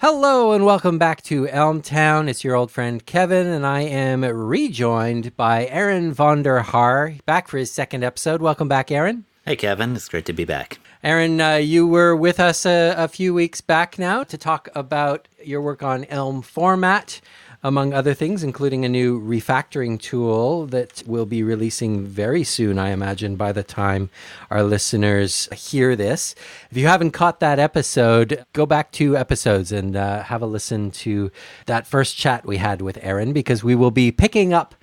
[0.00, 2.26] Hello and welcome back to Elm Town.
[2.26, 7.70] It's your old friend Kevin, and I am rejoined by Aaron VonderHaar, back for his
[7.70, 8.40] second episode.
[8.40, 9.26] Welcome back, Aaron.
[9.44, 9.94] Hey, Kevin.
[9.94, 10.78] It's great to be back.
[11.04, 15.28] Aaron, uh, you were with us a, a, few weeks back now to talk about
[15.44, 17.20] your work on Elm format,
[17.62, 22.90] among other things, including a new refactoring tool that we'll be releasing very soon, I
[22.90, 24.08] imagine, by the time
[24.50, 26.34] our listeners hear this.
[26.70, 30.90] If you haven't caught that episode, go back two episodes and uh, have a listen
[30.90, 31.30] to
[31.66, 34.74] that first chat we had with Aaron, because we will be picking up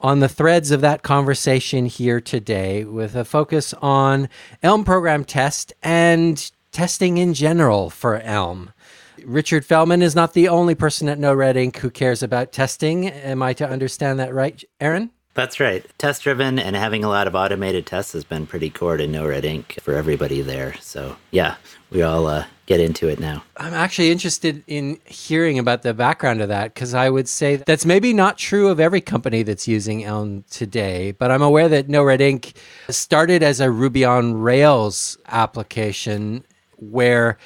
[0.00, 4.28] on the threads of that conversation here today with a focus on
[4.62, 8.72] Elm program test and testing in general for Elm.
[9.24, 13.08] Richard Feldman is not the only person at No Red Ink who cares about testing.
[13.08, 15.10] Am I to understand that right, Aaron?
[15.34, 15.84] That's right.
[15.98, 19.26] Test driven and having a lot of automated tests has been pretty core to No
[19.26, 20.74] Red Ink for everybody there.
[20.80, 21.56] So, yeah,
[21.90, 23.44] we all uh, get into it now.
[23.58, 27.84] I'm actually interested in hearing about the background of that because I would say that's
[27.84, 32.02] maybe not true of every company that's using Elm today, but I'm aware that No
[32.02, 32.54] Red Ink
[32.88, 36.44] started as a Ruby on Rails application
[36.78, 37.36] where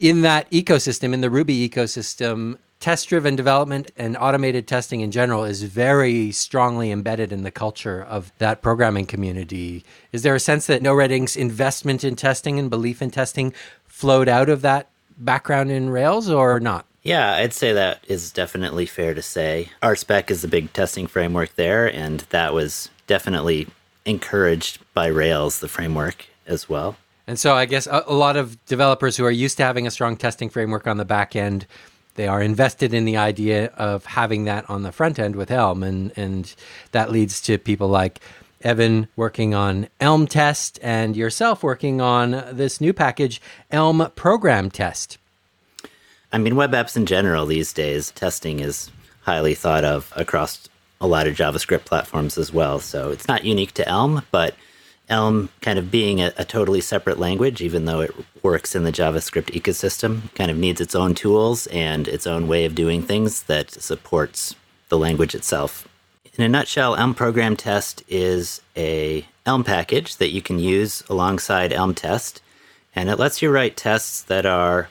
[0.00, 5.44] in that ecosystem, in the Ruby ecosystem, test driven development and automated testing in general
[5.44, 9.84] is very strongly embedded in the culture of that programming community.
[10.12, 13.52] Is there a sense that No Red Ink's investment in testing and belief in testing
[13.86, 16.86] flowed out of that background in Rails or not?
[17.02, 19.68] Yeah, I'd say that is definitely fair to say.
[19.82, 23.68] RSpec is a big testing framework there, and that was definitely
[24.06, 26.96] encouraged by Rails, the framework, as well.
[27.30, 29.90] And so I guess a, a lot of developers who are used to having a
[29.90, 31.66] strong testing framework on the back end
[32.16, 35.82] they are invested in the idea of having that on the front end with Elm,
[35.82, 36.54] and and
[36.92, 38.20] that leads to people like
[38.62, 45.18] Evan working on Elm Test and yourself working on this new package, Elm Program Test.
[46.32, 48.90] I mean, web apps in general these days, testing is
[49.22, 50.68] highly thought of across
[51.00, 52.80] a lot of JavaScript platforms as well.
[52.80, 54.54] So it's not unique to Elm, but
[55.10, 58.92] Elm kind of being a, a, totally separate language, even though it works in the
[58.92, 63.42] JavaScript ecosystem, kind of needs its own tools and its own way of doing things
[63.42, 64.54] that supports
[64.88, 65.86] the language itself.
[66.36, 71.72] In a nutshell, Elm Program Test is a Elm package that you can use alongside
[71.72, 72.40] Elm Test,
[72.94, 74.88] and it lets you write tests that are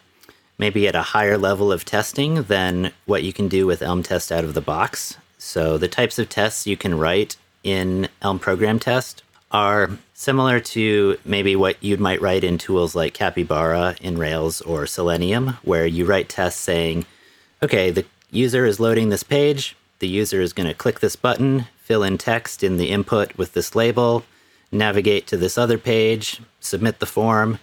[0.58, 4.32] maybe at a higher level of testing than what you can do with Elm Test
[4.32, 5.18] out of the box.
[5.38, 11.18] So the types of tests you can write in Elm Program Test are similar to
[11.26, 16.06] maybe what you might write in tools like Capybara in Rails or Selenium, where you
[16.06, 17.06] write tests saying,
[17.64, 21.66] okay, the user is loading this page, the user is going to click this button,
[21.78, 24.24] fill in text in the input with this label,
[24.72, 27.60] navigate to this other page, submit the form,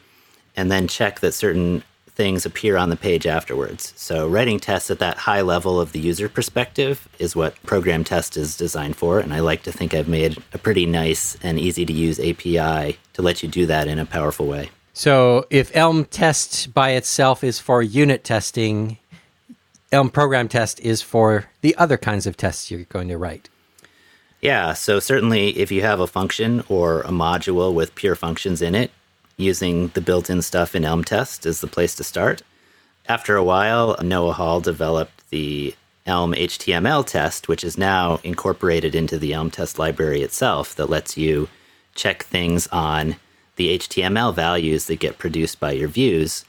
[0.57, 1.83] and then check that certain
[2.17, 3.93] things appear on the page afterwards.
[3.97, 8.37] So, writing tests at that high level of the user perspective is what Program Test
[8.37, 9.21] is designed for.
[9.21, 12.99] And I like to think I've made a pretty nice and easy to use API
[13.13, 14.71] to let you do that in a powerful way.
[14.95, 18.97] So, if Elm Test by itself is for unit testing,
[19.93, 23.51] Elm Program Test is for the other kinds of tests you're going to write.
[24.41, 28.75] Yeah, so certainly if you have a function or a module with pure functions in
[28.75, 28.91] it,
[29.37, 32.43] using the built in stuff in Elm Test is the place to start.
[33.09, 35.75] After a while, Noah Hall developed the
[36.07, 41.17] Elm HTML test, which is now incorporated into the Elm test library itself, that lets
[41.17, 41.49] you
[41.95, 43.17] check things on
[43.57, 46.45] the HTML values that get produced by your views.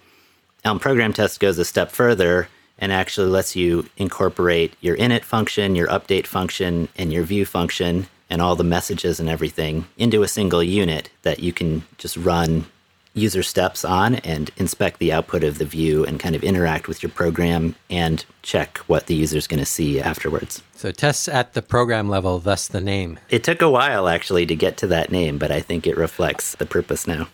[0.64, 5.76] Elm program test goes a step further and actually lets you incorporate your init function,
[5.76, 10.28] your update function, and your view function, and all the messages and everything into a
[10.28, 12.66] single unit that you can just run
[13.18, 17.02] user steps on and inspect the output of the view and kind of interact with
[17.02, 20.62] your program and check what the user is going to see afterwards.
[20.76, 23.20] So tests at the program level, thus the name.
[23.30, 26.56] It took a while actually to get to that name, but I think it reflects
[26.56, 27.28] the purpose now.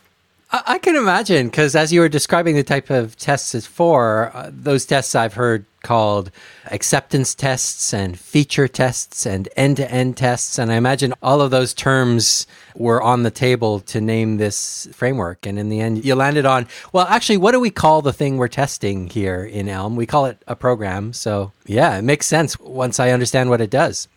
[0.53, 4.51] I, can imagine because as you were describing the type of tests it's for, uh,
[4.53, 6.29] those tests I've heard called
[6.67, 10.59] acceptance tests and feature tests and end to end tests.
[10.59, 12.45] And I imagine all of those terms
[12.75, 15.47] were on the table to name this framework.
[15.47, 18.37] And in the end, you landed on, well, actually, what do we call the thing
[18.37, 19.95] we're testing here in Elm?
[19.95, 21.13] We call it a program.
[21.13, 24.07] So yeah, it makes sense once I understand what it does.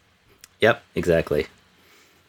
[0.60, 1.46] Yep, exactly.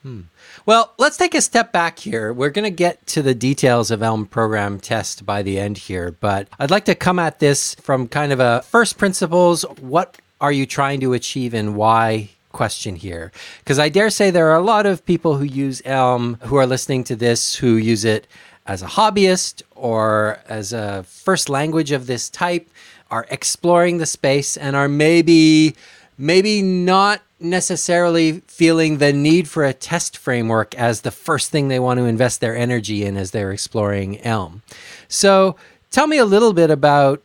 [0.01, 0.21] Hmm.
[0.67, 2.33] Well, let's take a step back here.
[2.33, 6.11] We're going to get to the details of Elm program test by the end here,
[6.19, 9.61] but I'd like to come at this from kind of a first principles.
[9.79, 13.31] What are you trying to achieve and why question here?
[13.59, 16.67] Because I dare say there are a lot of people who use Elm who are
[16.67, 18.27] listening to this who use it
[18.65, 22.69] as a hobbyist or as a first language of this type
[23.09, 25.77] are exploring the space and are maybe
[26.17, 31.79] maybe not necessarily feeling the need for a test framework as the first thing they
[31.79, 34.63] want to invest their energy in as they're exploring Elm.
[35.07, 35.55] So,
[35.91, 37.21] tell me a little bit about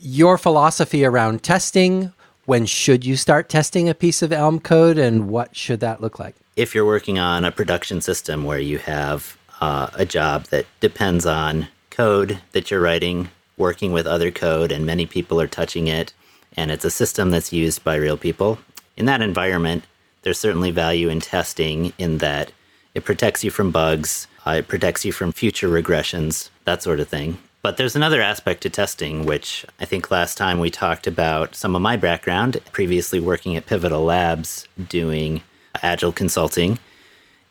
[0.00, 2.12] your philosophy around testing.
[2.44, 6.18] When should you start testing a piece of Elm code and what should that look
[6.18, 6.34] like?
[6.56, 11.24] If you're working on a production system where you have uh, a job that depends
[11.24, 16.12] on code that you're writing, working with other code, and many people are touching it,
[16.56, 18.58] and it's a system that's used by real people,
[18.96, 19.84] in that environment,
[20.22, 22.52] there's certainly value in testing in that
[22.94, 27.08] it protects you from bugs, uh, it protects you from future regressions, that sort of
[27.08, 27.38] thing.
[27.62, 31.76] But there's another aspect to testing, which I think last time we talked about some
[31.76, 35.42] of my background, previously working at Pivotal Labs doing
[35.80, 36.78] agile consulting.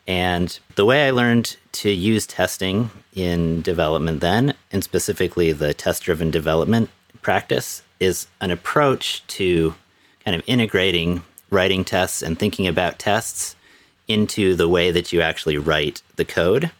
[0.06, 6.02] And the way I learned to use testing in development then, and specifically the test
[6.02, 6.90] driven development
[7.22, 9.74] practice, is an approach to
[10.24, 13.54] kind of integrating writing tests and thinking about tests
[14.08, 16.70] into the way that you actually write the code.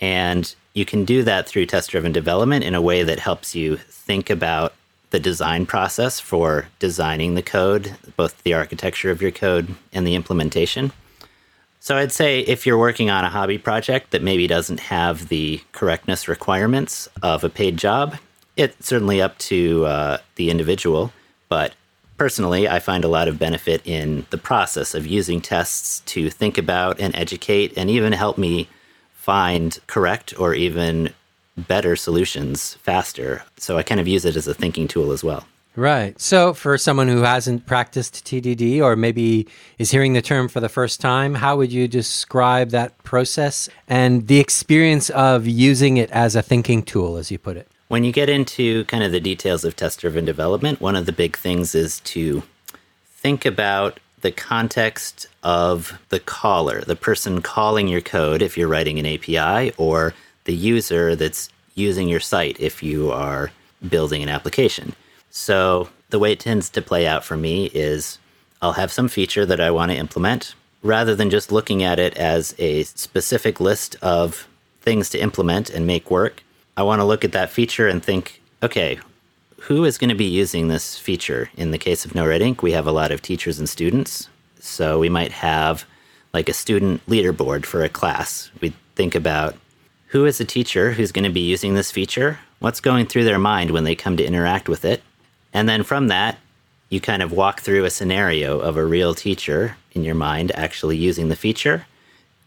[0.00, 3.76] And you can do that through test driven development in a way that helps you
[3.76, 4.74] think about
[5.10, 10.14] the design process for designing the code, both the architecture of your code and the
[10.14, 10.92] implementation.
[11.80, 15.60] So I'd say if you're working on a hobby project that maybe doesn't have the
[15.72, 18.16] correctness requirements of a paid job,
[18.56, 21.12] it's certainly up to uh, the individual.
[21.48, 21.72] But
[22.20, 26.58] personally, I find a lot of benefit in the process of using tests to think
[26.58, 28.68] about and educate and even help me
[29.14, 31.14] find correct or even
[31.56, 33.42] better solutions faster.
[33.56, 35.46] So I kind of use it as a thinking tool as well.
[35.76, 36.20] Right.
[36.20, 40.68] So, for someone who hasn't practiced TDD or maybe is hearing the term for the
[40.68, 46.36] first time, how would you describe that process and the experience of using it as
[46.36, 47.68] a thinking tool, as you put it?
[47.90, 51.12] When you get into kind of the details of test driven development, one of the
[51.12, 52.44] big things is to
[53.16, 59.00] think about the context of the caller, the person calling your code if you're writing
[59.00, 60.14] an API, or
[60.44, 63.50] the user that's using your site if you are
[63.88, 64.94] building an application.
[65.30, 68.20] So, the way it tends to play out for me is
[68.62, 70.54] I'll have some feature that I want to implement
[70.84, 74.46] rather than just looking at it as a specific list of
[74.80, 76.44] things to implement and make work.
[76.80, 78.98] I want to look at that feature and think, okay,
[79.58, 81.50] who is going to be using this feature?
[81.58, 84.30] In the case of No Red Ink, we have a lot of teachers and students.
[84.60, 85.84] So we might have
[86.32, 88.50] like a student leaderboard for a class.
[88.62, 89.56] We think about
[90.06, 92.38] who is a teacher who's going to be using this feature?
[92.60, 95.02] What's going through their mind when they come to interact with it?
[95.52, 96.38] And then from that,
[96.88, 100.96] you kind of walk through a scenario of a real teacher in your mind actually
[100.96, 101.84] using the feature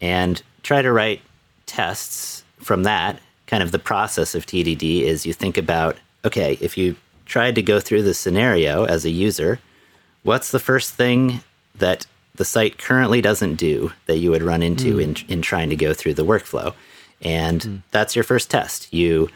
[0.00, 1.20] and try to write
[1.66, 6.78] tests from that kind of the process of TDD is you think about okay, if
[6.78, 6.96] you
[7.26, 9.60] tried to go through the scenario as a user,
[10.22, 11.40] what's the first thing
[11.74, 15.02] that the site currently doesn't do that you would run into mm.
[15.02, 16.74] in, in trying to go through the workflow?
[17.22, 17.82] And mm.
[17.90, 18.92] that's your first test.
[18.92, 19.28] You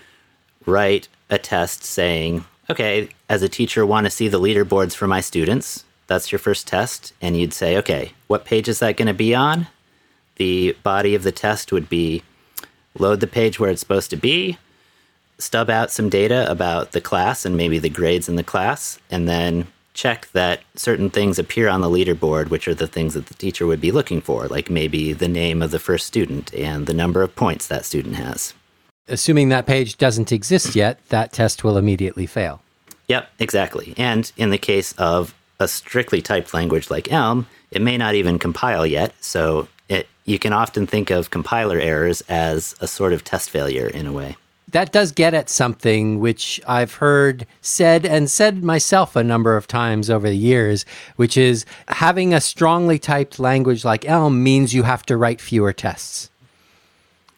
[0.66, 5.20] write a test saying, okay, as a teacher, want to see the leaderboards for my
[5.20, 5.84] students.
[6.06, 7.12] That's your first test.
[7.20, 9.66] And you'd say, okay, what page is that going to be on?
[10.36, 12.22] The body of the test would be
[12.96, 14.58] load the page where it's supposed to be,
[15.38, 19.28] stub out some data about the class and maybe the grades in the class, and
[19.28, 23.34] then check that certain things appear on the leaderboard, which are the things that the
[23.34, 26.94] teacher would be looking for, like maybe the name of the first student and the
[26.94, 28.54] number of points that student has.
[29.08, 32.62] Assuming that page doesn't exist yet, that test will immediately fail.
[33.08, 33.94] Yep, exactly.
[33.96, 38.38] And in the case of a strictly typed language like Elm, it may not even
[38.38, 39.66] compile yet, so
[40.28, 44.12] you can often think of compiler errors as a sort of test failure in a
[44.12, 44.36] way.
[44.70, 49.66] That does get at something which I've heard said and said myself a number of
[49.66, 50.84] times over the years,
[51.16, 55.72] which is having a strongly typed language like Elm means you have to write fewer
[55.72, 56.28] tests.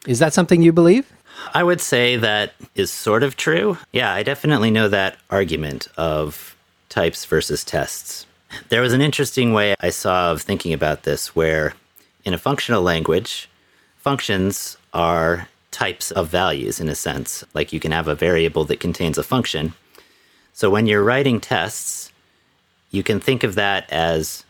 [0.09, 1.13] Is that something you believe?
[1.55, 3.79] I would say that is sort of true.
[3.93, 6.57] Yeah, I definitely know that argument of
[6.89, 8.27] types versus tests.
[8.69, 11.75] There was an interesting way I saw of thinking about this where
[12.25, 13.49] in a functional language,
[13.97, 17.45] functions are types of values in a sense.
[17.55, 19.75] Like you can have a variable that contains a function.
[20.53, 22.13] So when you're writing tests,
[22.91, 24.45] you can think of that as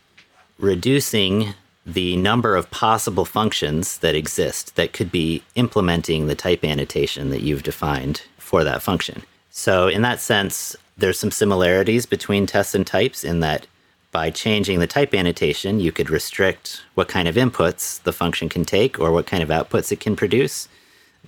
[0.57, 1.53] reducing
[1.85, 7.41] the number of possible functions that exist that could be implementing the type annotation that
[7.41, 9.23] you've defined for that function.
[9.49, 13.67] So, in that sense, there's some similarities between tests and types in that
[14.11, 18.65] by changing the type annotation, you could restrict what kind of inputs the function can
[18.65, 20.67] take or what kind of outputs it can produce.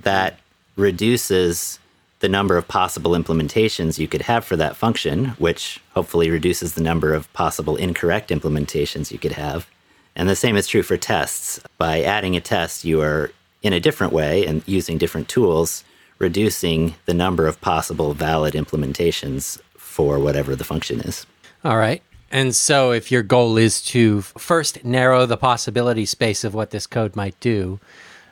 [0.02, 0.40] That
[0.76, 1.80] reduces
[2.20, 6.82] the number of possible implementations you could have for that function, which hopefully reduces the
[6.82, 9.68] number of possible incorrect implementations you could have.
[10.16, 11.60] And the same is true for tests.
[11.78, 15.84] By adding a test, you are in a different way and using different tools,
[16.20, 21.26] reducing the number of possible valid implementations for whatever the function is.
[21.64, 22.02] All right.
[22.34, 26.88] And so, if your goal is to first narrow the possibility space of what this
[26.88, 27.80] code might do,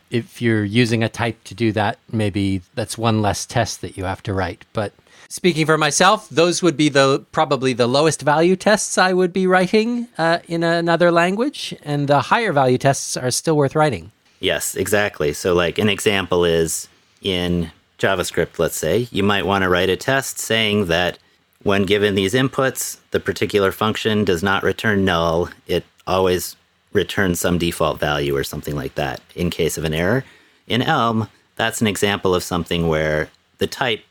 [0.10, 4.06] if you're using a type to do that, maybe that's one less test that you
[4.06, 4.66] have to write.
[4.74, 4.92] But
[5.30, 9.46] speaking for myself, those would be the probably the lowest value tests I would be
[9.46, 14.12] writing uh, in another language, and the higher value tests are still worth writing.
[14.40, 15.32] Yes, exactly.
[15.32, 16.88] So, like an example is
[17.22, 21.20] in JavaScript, let's say, you might want to write a test saying that
[21.64, 25.50] when given these inputs, the particular function does not return null.
[25.68, 26.56] It always
[26.94, 30.24] returns some default value or something like that in case of an error.
[30.68, 34.04] In Elm, that's an example of something where the type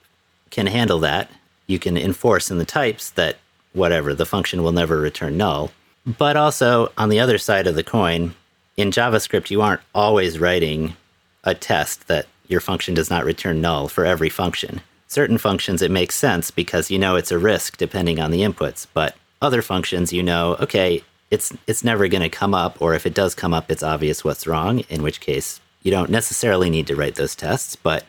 [0.50, 1.30] can handle that.
[1.66, 3.38] You can enforce in the types that
[3.72, 5.70] whatever, the function will never return null.
[6.06, 8.34] But also, on the other side of the coin,
[8.76, 10.96] in JavaScript, you aren't always writing
[11.44, 14.80] a test that your function does not return null for every function.
[15.10, 18.86] Certain functions, it makes sense because you know it's a risk depending on the inputs.
[18.94, 23.06] But other functions, you know, okay, it's it's never going to come up or if
[23.06, 26.86] it does come up it's obvious what's wrong in which case you don't necessarily need
[26.86, 28.04] to write those tests but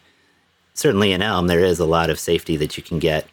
[0.74, 3.28] certainly in elm there is a lot of safety that you can get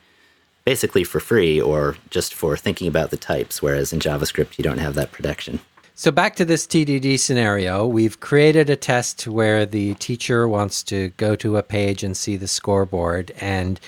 [0.65, 4.79] basically for free or just for thinking about the types whereas in javascript you don't
[4.79, 5.59] have that protection
[5.99, 11.09] so back to this TDD scenario, we've created a test where the teacher wants to
[11.17, 13.81] go to a page and see the scoreboard and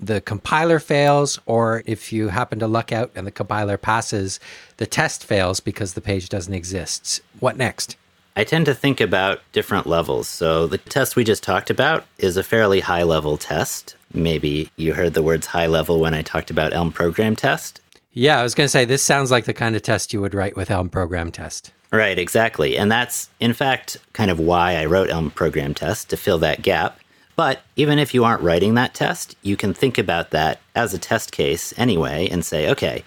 [0.00, 4.40] the compiler fails, or if you happen to luck out and the compiler passes,
[4.78, 7.20] the test fails because the page doesn't exist.
[7.38, 7.98] What next?
[8.34, 10.26] I tend to think about different levels.
[10.26, 13.94] So the test we just talked about is a fairly high level test.
[14.14, 17.82] Maybe you heard the words high level when I talked about Elm program test.
[18.18, 20.34] Yeah, I was going to say this sounds like the kind of test you would
[20.34, 21.72] write with Elm program test.
[21.92, 22.76] Right, exactly.
[22.76, 26.62] And that's, in fact, kind of why I wrote Elm program test to fill that
[26.62, 26.98] gap.
[27.36, 30.98] But even if you aren't writing that test, you can think about that as a
[30.98, 33.04] test case anyway and say, okay,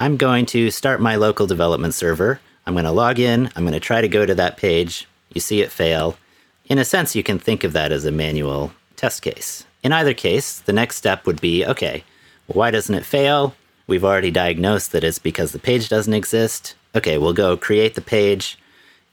[0.00, 2.40] I'm going to start my local development server.
[2.66, 3.52] I'm going to log in.
[3.54, 5.06] I'm going to try to go to that page.
[5.32, 6.16] You see it fail.
[6.64, 9.64] In a sense, you can think of that as a manual test case.
[9.84, 12.02] In either case, the next step would be okay,
[12.48, 13.54] why doesn't it fail?
[13.90, 16.76] We've already diagnosed that it's because the page doesn't exist.
[16.94, 18.56] Okay, we'll go create the page.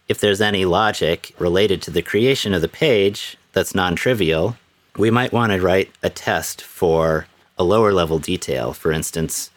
[0.08, 4.56] If there's any logic related to the creation of the page, that's non trivial,
[4.96, 7.26] we might want to write a test for
[7.58, 8.72] a lower level detail.
[8.72, 9.50] For instance,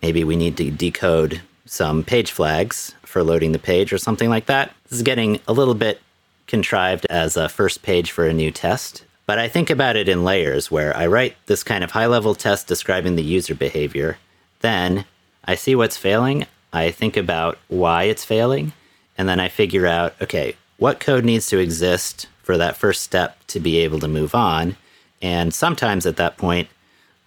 [0.00, 4.46] maybe we need to decode some page flags for loading the page or something like
[4.46, 4.72] that.
[4.84, 6.00] This is getting a little bit
[6.46, 9.04] contrived as a first page for a new test.
[9.26, 12.36] But I think about it in layers where I write this kind of high level
[12.36, 14.18] test describing the user behavior.
[14.60, 15.04] Then
[15.44, 16.46] I see what's failing.
[16.72, 18.72] I think about why it's failing.
[19.16, 23.38] And then I figure out okay, what code needs to exist for that first step
[23.48, 24.76] to be able to move on.
[25.20, 26.68] And sometimes at that point,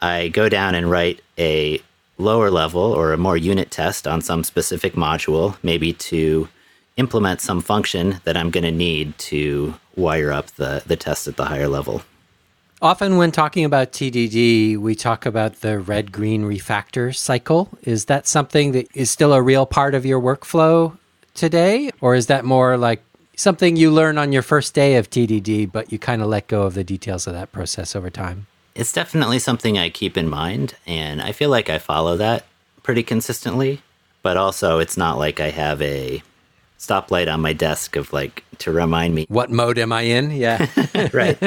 [0.02, 1.82] I go down and write a
[2.18, 6.48] lower level or a more unit test on some specific module, maybe to
[6.98, 11.36] implement some function that I'm going to need to wire up the, the test at
[11.36, 12.04] the higher level.
[12.84, 17.70] Often, when talking about TDD, we talk about the red green refactor cycle.
[17.84, 20.98] Is that something that is still a real part of your workflow
[21.36, 21.92] today?
[22.02, 23.04] Or is that more like
[23.36, 26.64] something you learn on your first day of TDD, but you kind of let go
[26.64, 28.48] of the details of that process over time?
[28.74, 32.46] It's definitely something I keep in mind, and I feel like I follow that
[32.82, 33.84] pretty consistently.
[34.24, 36.24] But also, it's not like I have a
[36.80, 40.32] stoplight on my desk of like to remind me what mode am I in?
[40.32, 40.66] Yeah.
[41.14, 41.38] right.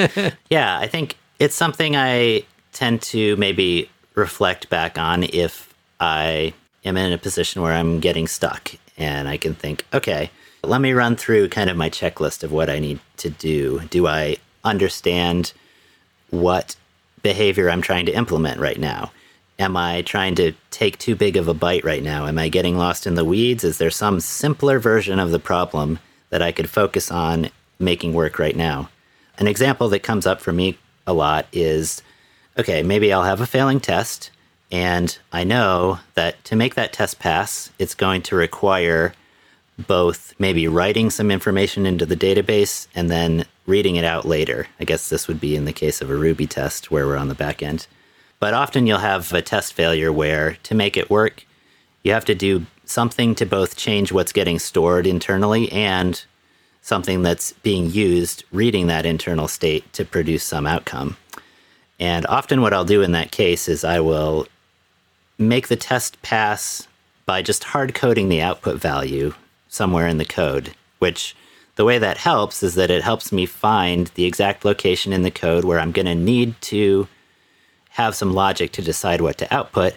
[0.48, 6.96] Yeah, I think it's something I tend to maybe reflect back on if I am
[6.96, 10.30] in a position where I'm getting stuck and I can think, okay,
[10.62, 13.80] let me run through kind of my checklist of what I need to do.
[13.90, 15.52] Do I understand
[16.30, 16.76] what
[17.22, 19.12] behavior I'm trying to implement right now?
[19.58, 22.26] Am I trying to take too big of a bite right now?
[22.26, 23.62] Am I getting lost in the weeds?
[23.62, 25.98] Is there some simpler version of the problem
[26.30, 28.90] that I could focus on making work right now?
[29.38, 32.02] An example that comes up for me a lot is
[32.58, 34.30] okay, maybe I'll have a failing test,
[34.70, 39.14] and I know that to make that test pass, it's going to require
[39.86, 44.68] both maybe writing some information into the database and then reading it out later.
[44.78, 47.28] I guess this would be in the case of a Ruby test where we're on
[47.28, 47.86] the back end.
[48.38, 51.44] But often you'll have a test failure where to make it work,
[52.02, 56.24] you have to do something to both change what's getting stored internally and
[56.84, 61.16] something that's being used reading that internal state to produce some outcome.
[61.98, 64.46] And often, what I'll do in that case is I will
[65.38, 66.86] make the test pass
[67.24, 69.32] by just hard coding the output value
[69.66, 71.34] somewhere in the code, which
[71.76, 75.30] the way that helps is that it helps me find the exact location in the
[75.30, 77.08] code where I'm going to need to
[77.90, 79.94] have some logic to decide what to output.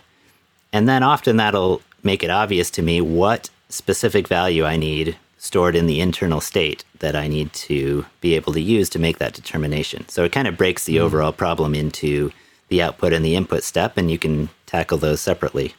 [0.72, 5.76] And then often that'll make it obvious to me what specific value I need stored
[5.76, 9.34] in the internal state that I need to be able to use to make that
[9.34, 10.08] determination.
[10.10, 11.02] So it kind of breaks the mm.
[11.02, 12.32] overall problem into
[12.70, 15.74] the output and the input step, and you can tackle those separately.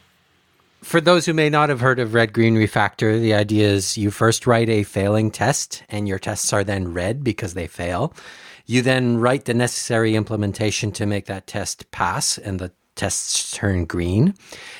[0.81, 4.11] For those who may not have heard of red green refactor, the idea is you
[4.11, 8.13] first write a failing test, and your tests are then red because they fail.
[8.65, 13.85] You then write the necessary implementation to make that test pass, and the tests turn
[13.85, 14.35] green.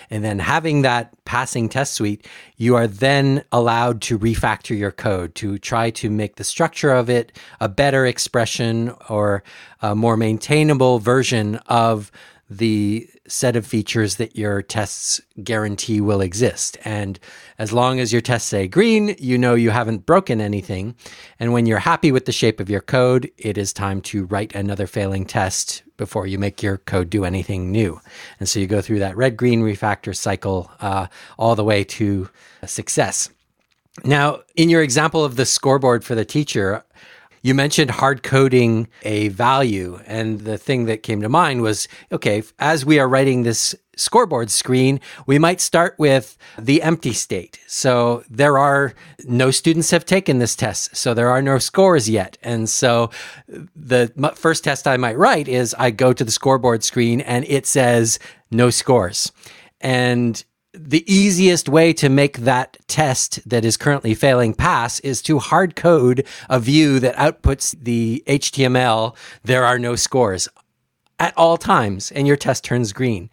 [0.10, 5.36] And then having that passing test suite, you are then allowed to refactor your code
[5.36, 9.44] to try to make the structure of it a better expression or
[9.82, 12.12] a more maintainable version of
[12.50, 16.78] the set of features that your tests guarantee will exist.
[16.84, 17.20] And
[17.60, 20.96] as long as your tests say green, you know you haven't broken anything.
[21.40, 24.56] And when you're happy with the shape of your code, it is time to write
[24.56, 28.02] another failing test before you make your code do anything new.
[28.40, 31.06] And so you go through that red green refactor cycle uh,
[31.38, 32.30] all the way to
[32.66, 33.30] success.
[34.04, 36.84] Now, in your example of the scoreboard for the teacher,
[37.42, 42.44] you mentioned hard coding a value, and the thing that came to mind was okay,
[42.60, 47.60] as we are writing this scoreboard screen, we might start with the empty state.
[47.68, 48.94] So there are
[49.26, 52.38] no students have taken this test, so there are no scores yet.
[52.42, 53.12] And so
[53.48, 57.66] the first test I might write is I go to the scoreboard screen and it
[57.66, 58.20] says
[58.52, 59.32] no scores.
[59.82, 65.40] And the easiest way to make that test that is currently failing pass is to
[65.40, 70.48] hard code a view that outputs the HTML, there are no scores
[71.18, 73.30] at all times, and your test turns green.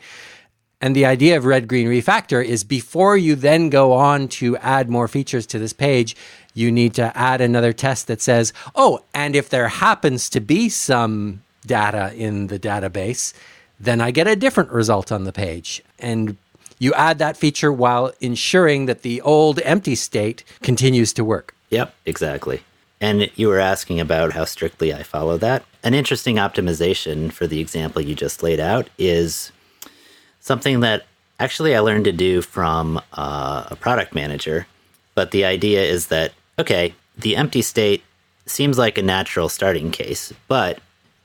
[0.80, 4.90] And the idea of red green refactor is before you then go on to add
[4.90, 6.16] more features to this page,
[6.54, 10.68] you need to add another test that says, oh, and if there happens to be
[10.68, 13.34] some data in the database,
[13.78, 15.82] then I get a different result on the page.
[15.98, 16.36] And
[16.78, 21.54] you add that feature while ensuring that the old empty state continues to work.
[21.70, 22.62] Yep, exactly.
[23.00, 25.64] And you were asking about how strictly I follow that.
[25.82, 29.52] An interesting optimization for the example you just laid out is
[30.40, 31.06] something that
[31.38, 34.66] actually I learned to do from uh, a product manager.
[35.14, 38.02] But the idea is that, okay, the empty state
[38.46, 40.32] seems like a natural starting case.
[40.46, 40.78] But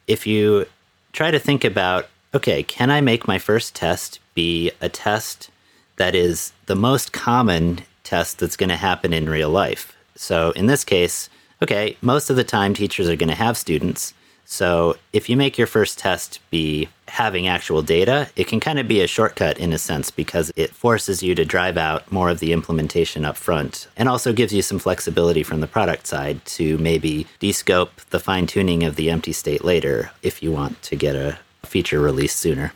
[0.08, 0.66] if you
[1.14, 5.50] try to think about, okay, can I make my first test be a test
[5.98, 9.96] that is the most common test that's going to happen in real life.
[10.16, 11.30] So in this case,
[11.62, 14.14] okay, most of the time teachers are going to have students.
[14.46, 18.88] So if you make your first test be having actual data, it can kind of
[18.88, 22.40] be a shortcut in a sense because it forces you to drive out more of
[22.40, 26.78] the implementation up front and also gives you some flexibility from the product side to
[26.80, 31.16] maybe descope the fine tuning of the empty state later if you want to get
[31.16, 32.74] a feature released sooner.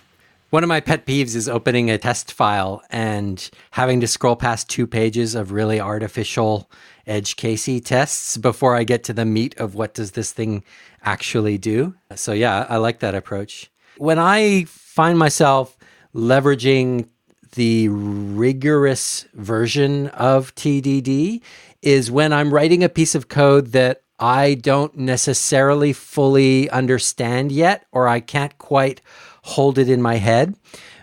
[0.55, 4.69] One of my pet peeves is opening a test file and having to scroll past
[4.69, 6.71] two pages of really artificial
[7.05, 10.63] edge casey tests before I get to the meat of what does this thing
[11.03, 11.93] actually do.
[12.15, 13.69] So yeah, I like that approach.
[13.97, 15.77] When I find myself
[16.15, 17.09] leveraging
[17.55, 21.41] the rigorous version of TDD
[21.81, 27.85] is when I'm writing a piece of code that I don't necessarily fully understand yet
[27.91, 29.01] or I can't quite
[29.45, 30.55] hold it in my head.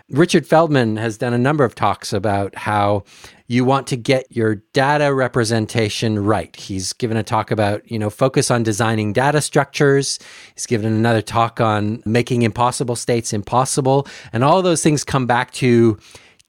[0.09, 3.03] Richard Feldman has done a number of talks about how
[3.47, 6.53] you want to get your data representation right.
[6.55, 10.19] He's given a talk about, you know, focus on designing data structures.
[10.55, 14.07] He's given another talk on making impossible states impossible.
[14.33, 15.97] And all those things come back to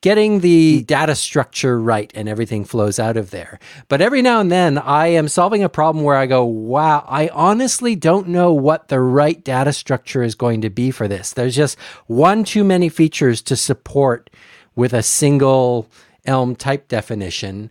[0.05, 0.85] getting the mm-hmm.
[0.85, 3.59] data structure right and everything flows out of there.
[3.89, 7.29] But every now and then I am solving a problem where I go, wow, I
[7.29, 11.33] honestly don't know what the right data structure is going to be for this.
[11.33, 14.29] There's just one too many features to support
[14.77, 15.89] with a single
[16.27, 17.71] Elm type definition.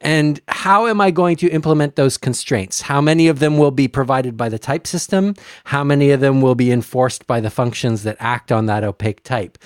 [0.00, 2.82] And how am I going to implement those constraints?
[2.82, 5.34] How many of them will be provided by the type system?
[5.64, 9.22] How many of them will be enforced by the functions that act on that opaque
[9.24, 9.58] type?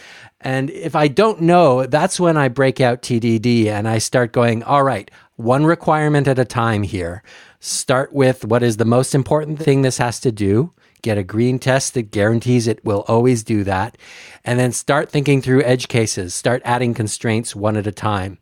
[0.42, 4.62] And if I don't know, that's when I break out TDD and I start going,
[4.64, 7.22] all right, one requirement at a time here.
[7.61, 10.72] Start with what is the most important thing this has to do.
[11.00, 13.96] Get a green test that guarantees it will always do that.
[14.44, 16.35] And then start thinking through edge cases.
[16.35, 18.38] Start adding constraints one at a time.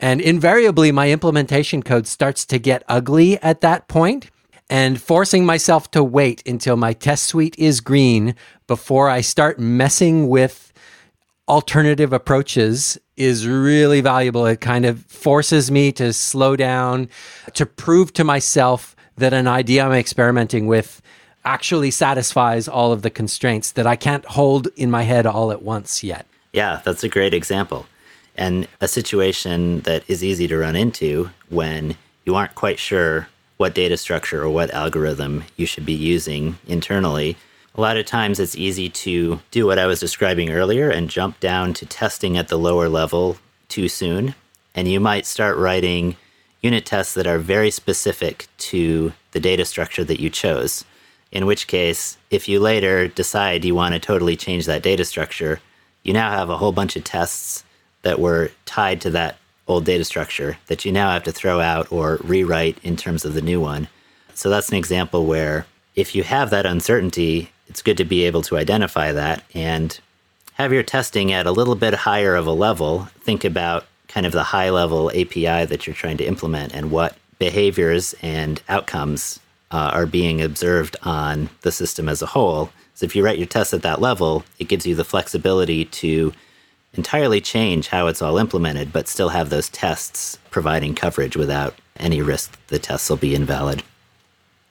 [0.00, 4.30] And invariably, my implementation code starts to get ugly at that point
[4.70, 8.34] and forcing myself to wait until my test suite is green
[8.66, 10.72] before I start messing with
[11.48, 14.46] alternative approaches is really valuable.
[14.46, 17.08] It kind of forces me to slow down,
[17.54, 21.00] to prove to myself that an idea I'm experimenting with
[21.44, 25.62] actually satisfies all of the constraints that I can't hold in my head all at
[25.62, 26.26] once yet.
[26.52, 27.86] Yeah, that's a great example.
[28.36, 33.28] And a situation that is easy to run into when you aren't quite sure
[33.58, 37.36] what data structure or what algorithm you should be using internally.
[37.76, 41.40] A lot of times it's easy to do what I was describing earlier and jump
[41.40, 43.36] down to testing at the lower level
[43.68, 44.36] too soon.
[44.76, 46.16] And you might start writing
[46.60, 50.84] unit tests that are very specific to the data structure that you chose.
[51.32, 55.60] In which case, if you later decide you want to totally change that data structure,
[56.04, 57.64] you now have a whole bunch of tests
[58.02, 61.90] that were tied to that old data structure that you now have to throw out
[61.90, 63.88] or rewrite in terms of the new one.
[64.32, 68.42] So that's an example where if you have that uncertainty, it's good to be able
[68.42, 69.98] to identify that and
[70.54, 73.08] have your testing at a little bit higher of a level.
[73.20, 77.16] Think about kind of the high level API that you're trying to implement and what
[77.38, 82.70] behaviors and outcomes uh, are being observed on the system as a whole.
[82.94, 86.32] So if you write your tests at that level, it gives you the flexibility to
[86.92, 92.22] entirely change how it's all implemented, but still have those tests providing coverage without any
[92.22, 93.82] risk the tests will be invalid.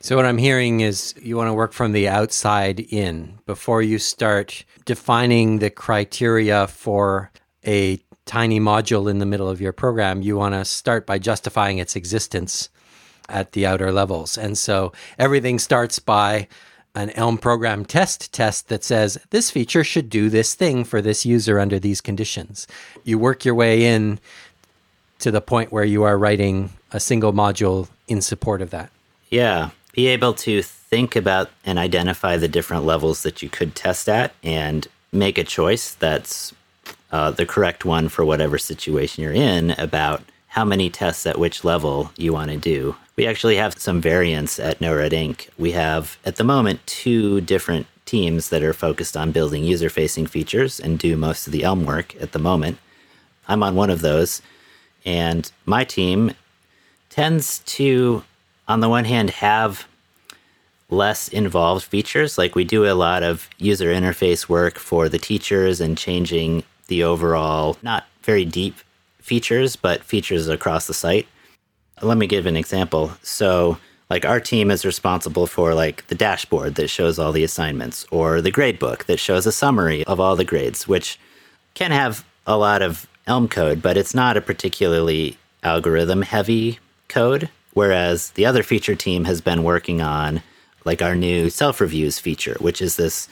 [0.04, 4.00] So, what I'm hearing is you want to work from the outside in before you
[4.00, 7.32] start defining the criteria for
[7.66, 10.22] a tiny module in the middle of your program.
[10.22, 12.68] You want to start by justifying its existence
[13.30, 14.38] at the outer levels.
[14.38, 16.50] And so, everything starts by
[16.96, 21.26] an Elm program test test that says this feature should do this thing for this
[21.26, 22.68] user under these conditions.
[23.06, 24.20] You work your way in
[25.20, 28.92] to the point where you are writing a single module in support of that.
[29.30, 29.70] Yeah.
[29.94, 34.34] Be able to think about and identify the different levels that you could test at
[34.44, 36.54] and make a choice that's
[37.12, 41.64] uh, the correct one for whatever situation you're in about how many tests at which
[41.64, 42.96] level you want to do.
[43.16, 45.50] We actually have some variants at NoRedInk.
[45.58, 50.26] We have, at the moment, two different teams that are focused on building user facing
[50.26, 52.78] features and do most of the Elm work at the moment.
[53.48, 54.42] I'm on one of those.
[55.06, 56.34] And my team
[57.10, 58.24] tends to,
[58.68, 59.88] on the one hand, have
[60.90, 62.38] less involved features.
[62.38, 67.04] Like we do a lot of user interface work for the teachers and changing the
[67.04, 68.76] overall, not very deep
[69.20, 71.28] features, but features across the site
[72.04, 73.14] let me give an example.
[73.22, 73.78] So,
[74.10, 78.42] like our team is responsible for like the dashboard that shows all the assignments or
[78.42, 81.20] the grade book that shows a summary of all the grades, which
[81.74, 87.50] can have a lot of Elm code, but it's not a particularly algorithm heavy code.
[87.74, 90.42] Whereas the other feature team has been working on
[90.86, 93.28] like our new self reviews feature, which is this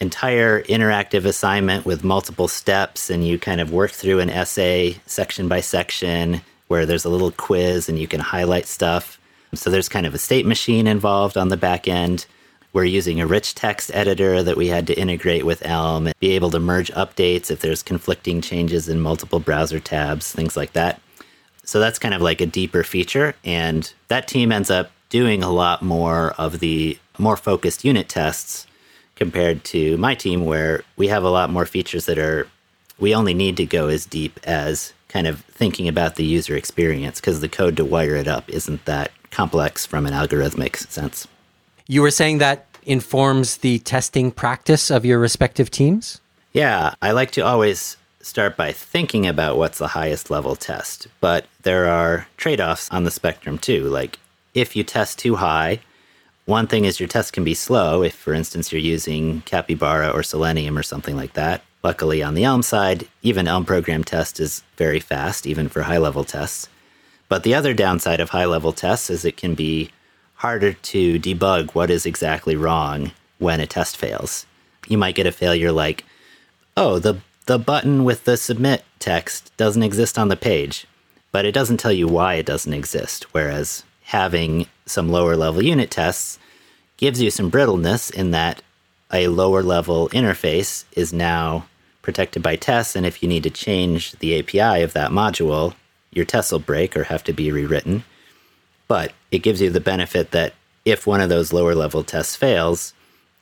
[0.00, 5.48] entire interactive assignment with multiple steps and you kind of work through an essay section
[5.48, 9.20] by section where there's a little quiz and you can highlight stuff.
[9.54, 12.26] So there's kind of a state machine involved on the back end.
[12.72, 16.32] We're using a rich text editor that we had to integrate with Elm and be
[16.32, 21.00] able to merge updates if there's conflicting changes in multiple browser tabs, things like that.
[21.64, 23.34] So that's kind of like a deeper feature.
[23.44, 28.66] And that team ends up doing a lot more of the more focused unit tests
[29.14, 32.48] compared to my team, where we have a lot more features that are,
[32.98, 37.20] we only need to go as deep as kind of thinking about the user experience
[37.20, 41.28] because the code to wire it up isn't that complex from an algorithmic sense.
[41.86, 46.20] You were saying that informs the testing practice of your respective teams?
[46.52, 51.46] Yeah, I like to always start by thinking about what's the highest level test, but
[51.62, 53.84] there are trade offs on the spectrum too.
[53.84, 54.18] Like
[54.54, 55.80] if you test too high,
[56.46, 60.22] one thing is your test can be slow if, for instance, you're using Capybara or
[60.22, 61.62] Selenium or something like that.
[61.82, 65.98] Luckily, on the Elm side, even Elm program test is very fast, even for high
[65.98, 66.68] level tests.
[67.28, 69.90] But the other downside of high level tests is it can be
[70.36, 74.46] harder to debug what is exactly wrong when a test fails.
[74.88, 76.04] You might get a failure like,
[76.76, 80.86] oh, the, the button with the submit text doesn't exist on the page,
[81.32, 83.24] but it doesn't tell you why it doesn't exist.
[83.32, 86.38] Whereas having some lower level unit tests
[86.96, 88.62] gives you some brittleness in that
[89.12, 91.66] a lower level interface is now
[92.02, 92.96] protected by tests.
[92.96, 95.74] And if you need to change the API of that module,
[96.12, 98.04] your tests will break or have to be rewritten.
[98.88, 100.54] But it gives you the benefit that
[100.84, 102.92] if one of those lower level tests fails,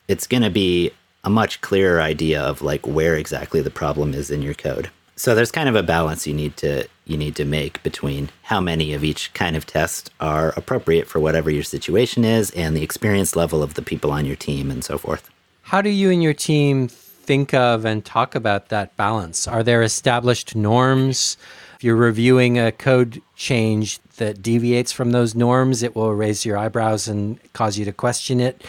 [0.07, 0.91] it's going to be
[1.23, 4.89] a much clearer idea of like where exactly the problem is in your code.
[5.15, 8.59] So there's kind of a balance you need to you need to make between how
[8.59, 12.83] many of each kind of test are appropriate for whatever your situation is and the
[12.83, 15.29] experience level of the people on your team and so forth.
[15.63, 19.47] How do you and your team think of and talk about that balance?
[19.47, 21.37] Are there established norms?
[21.75, 26.57] If you're reviewing a code change that deviates from those norms, it will raise your
[26.57, 28.63] eyebrows and cause you to question it.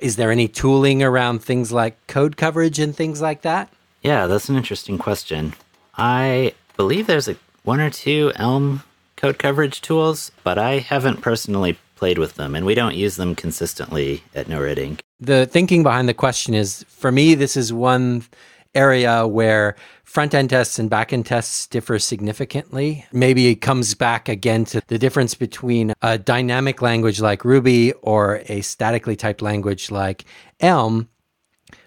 [0.00, 3.68] Is there any tooling around things like code coverage and things like that?
[4.02, 5.54] Yeah, that's an interesting question.
[5.96, 8.82] I believe there's a one or two Elm
[9.16, 13.34] code coverage tools, but I haven't personally played with them, and we don't use them
[13.34, 15.02] consistently at No Red Ink.
[15.18, 18.24] The thinking behind the question is for me, this is one
[18.76, 23.04] area where front end tests and back end tests differ significantly.
[23.12, 28.42] Maybe it comes back again to the difference between a dynamic language like Ruby or
[28.48, 30.24] a statically typed language like
[30.60, 31.08] Elm.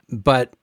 [0.09, 0.53] But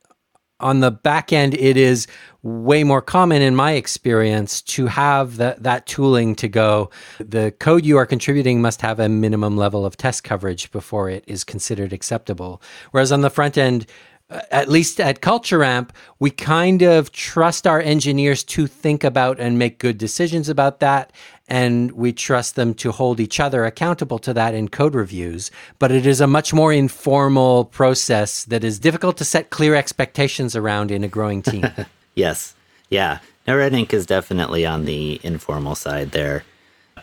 [0.58, 2.06] on the back end, it is
[2.42, 6.90] way more common in my experience to have that, that tooling to go.
[7.18, 11.24] The code you are contributing must have a minimum level of test coverage before it
[11.26, 12.62] is considered acceptable.
[12.92, 13.86] Whereas on the front end,
[14.28, 19.38] Uh, at least at Culture Amp, we kind of trust our engineers to think about
[19.38, 21.12] and make good decisions about that.
[21.48, 25.52] And we trust them to hold each other accountable to that in code reviews.
[25.78, 30.56] But it is a much more informal process that is difficult to set clear expectations
[30.56, 31.64] around in a growing team.
[32.16, 32.56] yes.
[32.90, 33.20] Yeah.
[33.46, 36.42] No, Red Ink is definitely on the informal side there.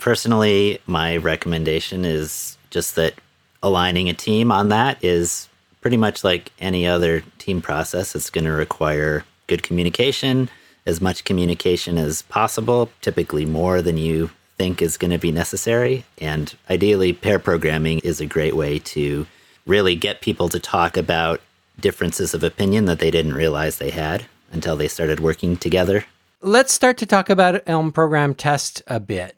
[0.01, 3.13] Personally, my recommendation is just that
[3.61, 5.47] aligning a team on that is
[5.83, 10.49] pretty much like any other team process, it's going to require good communication,
[10.85, 16.05] as much communication as possible, typically more than you think is going to be necessary.
[16.19, 19.27] And ideally, pair programming is a great way to
[19.67, 21.41] really get people to talk about
[21.79, 26.05] differences of opinion that they didn't realize they had until they started working together.
[26.41, 29.37] Let's start to talk about Elm program test a bit.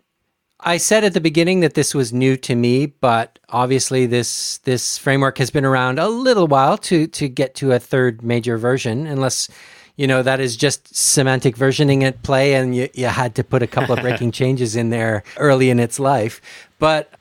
[0.60, 4.98] I said at the beginning that this was new to me, but obviously this this
[4.98, 9.06] framework has been around a little while to to get to a third major version,
[9.06, 9.50] unless
[9.98, 13.64] you know that is just semantic versioning at play, and you, you had to put
[13.64, 16.42] a couple of breaking changes in there early in its life.
[16.80, 17.14] But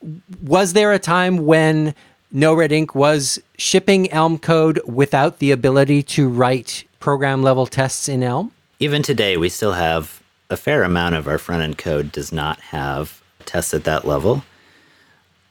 [0.42, 1.94] was there a time when
[2.30, 8.08] No Red Ink was shipping Elm code without the ability to write program level tests
[8.08, 8.52] in Elm?
[8.78, 12.60] Even today, we still have a fair amount of our front end code does not
[12.60, 14.44] have tests at that level.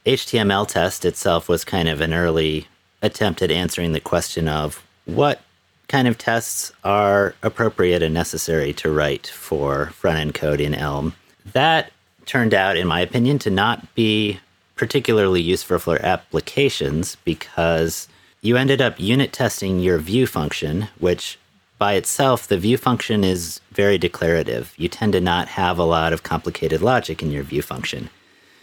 [0.05, 2.67] HTML test itself was kind of an early
[3.01, 5.41] attempt at answering the question of what
[5.87, 11.13] kind of tests are appropriate and necessary to write for front end code in Elm.
[11.51, 11.91] That
[12.25, 14.39] turned out, in my opinion, to not be
[14.75, 18.07] particularly useful for applications because
[18.41, 21.37] you ended up unit testing your view function, which
[21.83, 24.73] by itself, the view function is very declarative.
[24.77, 28.09] You tend to not have a lot of complicated logic in your view function.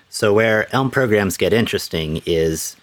[0.09, 2.77] So, where Elm programs get interesting is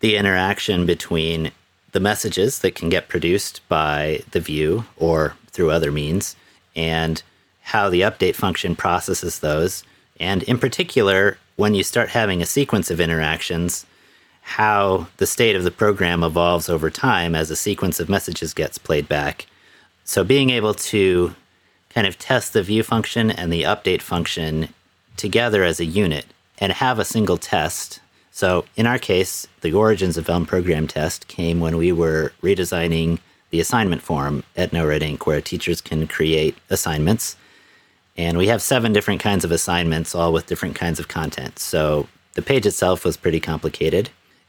[0.00, 1.52] the interaction between
[1.90, 6.36] the messages that can get produced by the view or through other means,
[6.74, 7.22] and
[7.60, 9.84] how the update function processes those.
[10.18, 13.84] And in particular, when you start having a sequence of interactions,
[14.40, 18.78] how the state of the program evolves over time as a sequence of messages gets
[18.78, 19.48] played back
[20.04, 21.34] so being able to
[21.90, 24.68] kind of test the view function and the update function
[25.16, 26.26] together as a unit
[26.58, 28.00] and have a single test.
[28.30, 33.18] So in our case, the origins of Elm program test came when we were redesigning
[33.50, 37.36] the assignment form at No Red Ink, where teachers can create assignments.
[38.16, 41.58] And we have seven different kinds of assignments, all with different kinds of content.
[41.58, 44.08] So the page itself was pretty complicated.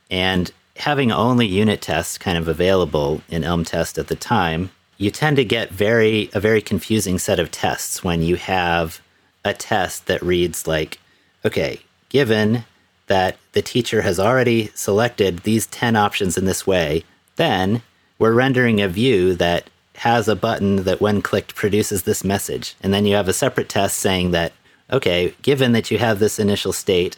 [0.10, 4.72] And having only unit tests kind of available in Elm test at the time
[5.04, 9.02] you tend to get very a very confusing set of tests when you have
[9.44, 11.00] a test that reads like,
[11.44, 12.64] okay, given
[13.08, 17.04] that the teacher has already selected these 10 options in this way,
[17.36, 17.82] then
[18.18, 22.76] we're rendering a view that has a button that when clicked produces this message.
[22.82, 24.54] And then you have a separate test saying that,
[24.90, 27.18] okay, given that you have this initial state,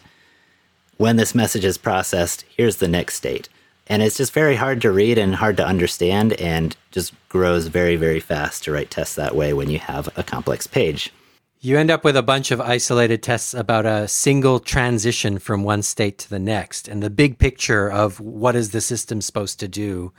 [0.96, 3.48] when this message is processed, here's the next state
[3.86, 7.96] and it's just very hard to read and hard to understand and just grows very
[7.96, 11.12] very fast to write tests that way when you have a complex page.
[11.60, 15.82] You end up with a bunch of isolated tests about a single transition from one
[15.82, 16.86] state to the next.
[16.86, 20.12] And the big picture of what is the system supposed to do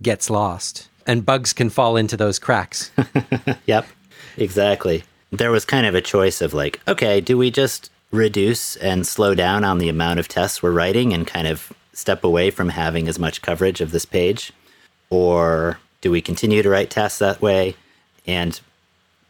[0.00, 0.88] gets lost.
[1.06, 2.90] And bugs can fall into those cracks.
[3.66, 3.86] Yep
[4.36, 5.04] exactly.
[5.30, 9.34] There was kind of a choice of like okay do we just reduce and slow
[9.34, 13.08] down on the amount of tests we're writing and kind of step away from having
[13.08, 14.52] as much coverage of this page?
[15.10, 17.76] Or do we continue to write tests that way?
[18.26, 18.60] And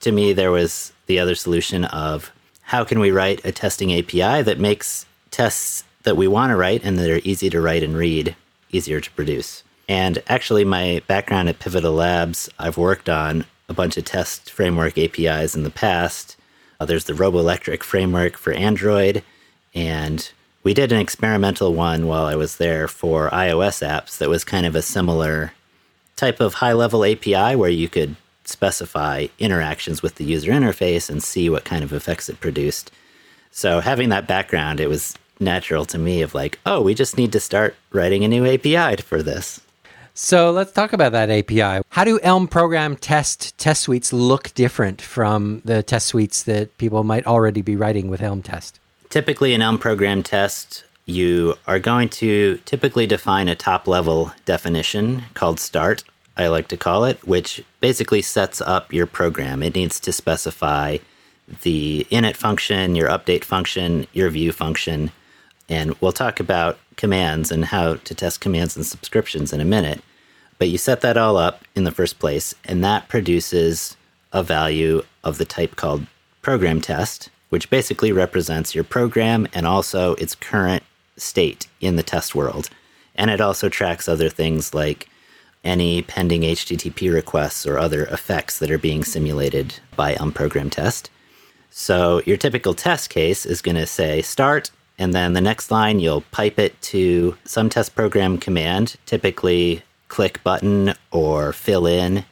[0.00, 4.42] to me, there was the other solution of how can we write a testing API
[4.42, 7.96] that makes tests that we want to write and that are easy to write and
[7.96, 8.36] read
[8.70, 9.62] easier to produce.
[9.88, 14.96] And actually, my background at Pivotal Labs, I've worked on a bunch of test framework
[14.98, 16.36] APIs in the past.
[16.80, 19.22] Uh, there's the Robolectric framework for Android,
[19.74, 20.30] and
[20.64, 24.64] we did an experimental one while I was there for iOS apps that was kind
[24.64, 25.52] of a similar
[26.16, 31.22] type of high level API where you could specify interactions with the user interface and
[31.22, 32.90] see what kind of effects it produced.
[33.50, 37.32] So having that background, it was natural to me of like, oh, we just need
[37.32, 39.60] to start writing a new API for this.
[40.14, 41.82] So let's talk about that API.
[41.90, 47.02] How do Elm program test test suites look different from the test suites that people
[47.04, 48.78] might already be writing with Elm test?
[49.14, 55.22] Typically, an Elm program test, you are going to typically define a top level definition
[55.34, 56.02] called start,
[56.36, 59.62] I like to call it, which basically sets up your program.
[59.62, 60.98] It needs to specify
[61.62, 65.12] the init function, your update function, your view function,
[65.68, 70.02] and we'll talk about commands and how to test commands and subscriptions in a minute.
[70.58, 73.96] But you set that all up in the first place, and that produces
[74.32, 76.04] a value of the type called
[76.42, 80.82] program test, which basically represents your program and also its current
[81.16, 82.68] state in the test world.
[83.14, 85.08] And it also tracks other things like
[85.62, 91.10] any pending HTTP requests or other effects that are being simulated by Elm program test.
[91.70, 96.00] So your typical test case is going to say start and then the next line,
[96.00, 102.24] you'll pipe it to some test program command, typically click button or fill in.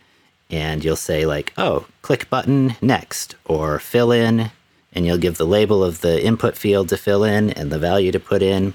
[0.50, 4.50] And you'll say, like, oh, click button next, or fill in.
[4.92, 8.12] And you'll give the label of the input field to fill in and the value
[8.12, 8.74] to put in.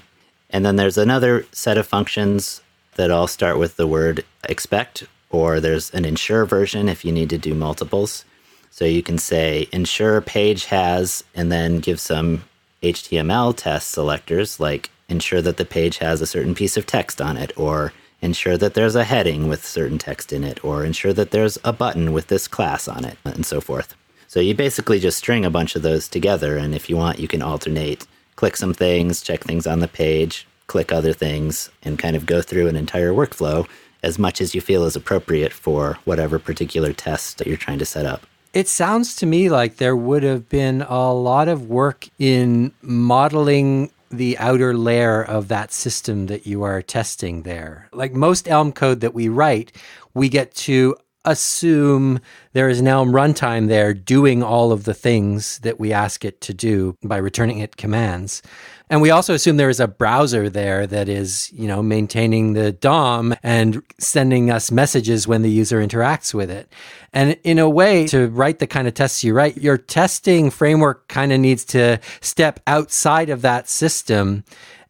[0.50, 2.62] And then there's another set of functions
[2.96, 7.30] that all start with the word expect, or there's an ensure version if you need
[7.30, 8.24] to do multiples.
[8.70, 12.44] So you can say ensure page has, and then give some
[12.82, 17.36] HTML test selectors like ensure that the page has a certain piece of text on
[17.36, 21.30] it, or ensure that there's a heading with certain text in it, or ensure that
[21.30, 23.94] there's a button with this class on it, and so forth.
[24.28, 27.26] So you basically just string a bunch of those together, and if you want, you
[27.26, 32.14] can alternate, click some things, check things on the page, click other things, and kind
[32.14, 33.66] of go through an entire workflow
[34.02, 37.86] as much as you feel is appropriate for whatever particular test that you're trying to
[37.86, 38.26] set up.
[38.52, 43.90] It sounds to me like there would have been a lot of work in modeling
[44.10, 47.88] the outer layer of that system that you are testing there.
[47.92, 49.72] Like most Elm code that we write,
[50.12, 50.96] we get to
[51.30, 52.20] assume
[52.52, 56.54] there is now runtime there doing all of the things that we ask it to
[56.54, 58.42] do by returning it commands.
[58.90, 62.72] And we also assume there is a browser there that is, you know, maintaining the
[62.72, 66.72] DOM and sending us messages when the user interacts with it.
[67.12, 71.08] And in a way, to write the kind of tests you write, your testing framework
[71.08, 74.44] kind of needs to step outside of that system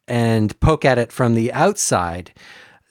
[0.07, 2.31] and poke at it from the outside.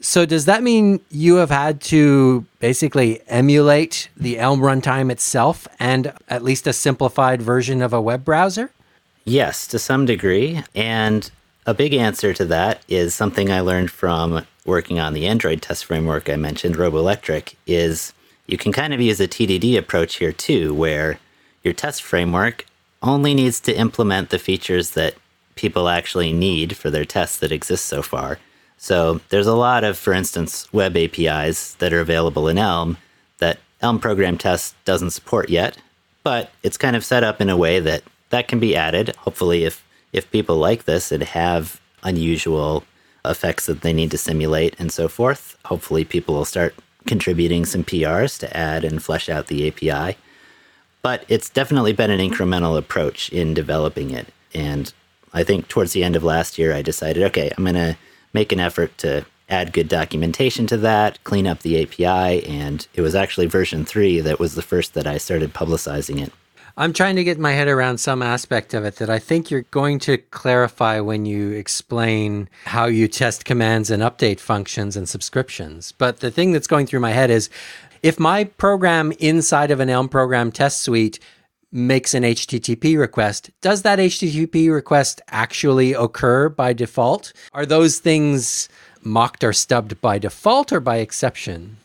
[0.00, 6.12] So does that mean you have had to basically emulate the Elm runtime itself and
[6.28, 8.70] at least a simplified version of a web browser?
[9.24, 10.62] Yes, to some degree.
[10.74, 11.28] And
[11.66, 15.84] a big answer to that is something I learned from working on the Android test
[15.84, 18.12] framework I mentioned, Robolectric, is
[18.46, 21.18] you can kind of use a TDD approach here too, where
[21.64, 22.66] your test framework
[23.02, 25.14] only needs to implement the features that
[25.56, 28.38] people actually need for their tests that exist so far.
[28.78, 32.96] So there's a lot of, for instance, web APIs that are available in Elm
[33.38, 35.78] that Elm program test doesn't support yet,
[36.22, 39.14] but it's kind of set up in a way that that can be added.
[39.16, 42.84] Hopefully, if if people like this and have unusual
[43.24, 46.74] effects that they need to simulate and so forth, hopefully people will start
[47.06, 50.16] contributing some PRs to add and flesh out the API.
[51.02, 54.28] But it's definitely been an incremental approach in developing it.
[54.54, 54.92] And
[55.32, 57.96] I think towards the end of last year, I decided, okay, I'm going to
[58.32, 62.44] make an effort to add good documentation to that, clean up the API.
[62.46, 66.32] And it was actually version three that was the first that I started publicizing it.
[66.76, 69.62] I'm trying to get my head around some aspect of it that I think you're
[69.62, 75.90] going to clarify when you explain how you test commands and update functions and subscriptions.
[75.90, 77.50] But the thing that's going through my head is
[78.04, 81.18] if my program inside of an Elm program test suite
[81.70, 87.32] makes an HTTP request, does that HTTP request actually occur by default?
[87.52, 88.68] Are those things
[89.02, 91.76] mocked or stubbed by default or by exception?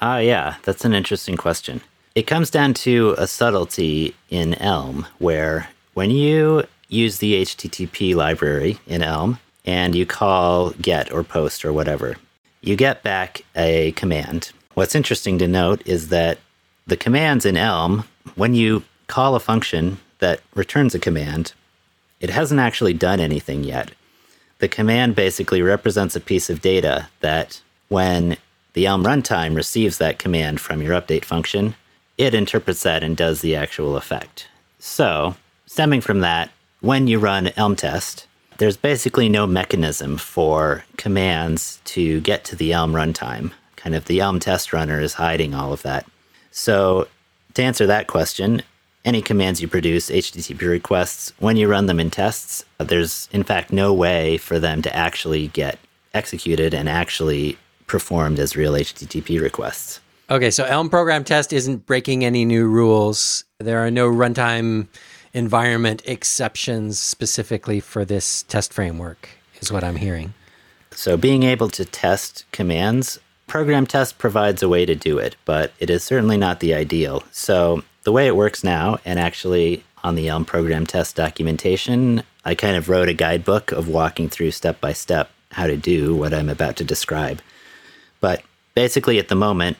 [0.00, 1.80] Ah, uh, yeah, that's an interesting question.
[2.14, 8.78] It comes down to a subtlety in Elm where when you use the HTTP library
[8.86, 12.16] in Elm and you call get or post or whatever,
[12.60, 14.52] you get back a command.
[14.74, 16.38] What's interesting to note is that
[16.86, 18.82] the commands in Elm when you
[19.12, 21.52] call a function that returns a command,
[22.18, 23.90] it hasn't actually done anything yet.
[24.58, 28.38] The command basically represents a piece of data that when
[28.72, 31.74] the Elm runtime receives that command from your update function,
[32.16, 34.48] it interprets that and does the actual effect.
[34.78, 35.36] So,
[35.66, 36.50] stemming from that,
[36.80, 42.72] when you run Elm test, there's basically no mechanism for commands to get to the
[42.72, 43.52] Elm runtime.
[43.76, 46.06] Kind of the Elm test runner is hiding all of that.
[46.50, 47.08] So,
[47.52, 48.62] to answer that question,
[49.04, 53.42] any commands you produce, HTTP requests, when you run them in tests, uh, there's in
[53.42, 55.78] fact no way for them to actually get
[56.14, 60.00] executed and actually performed as real HTTP requests.
[60.30, 63.44] Okay, so Elm program test isn't breaking any new rules.
[63.58, 64.86] There are no runtime
[65.34, 69.28] environment exceptions specifically for this test framework,
[69.60, 70.32] is what I'm hearing.
[70.92, 75.72] So, being able to test commands, program test provides a way to do it, but
[75.78, 77.24] it is certainly not the ideal.
[77.32, 82.54] So, the way it works now, and actually on the Elm program test documentation, I
[82.54, 86.34] kind of wrote a guidebook of walking through step by step how to do what
[86.34, 87.40] I'm about to describe.
[88.20, 88.42] But
[88.74, 89.76] basically, at the moment,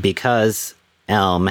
[0.00, 0.74] because
[1.08, 1.50] Elm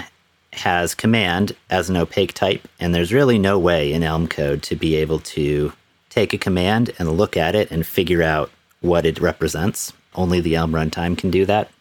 [0.53, 4.75] has command as an opaque type, and there's really no way in Elm code to
[4.75, 5.73] be able to
[6.09, 8.51] take a command and look at it and figure out
[8.81, 9.93] what it represents.
[10.15, 11.71] Only the Elm runtime can do that.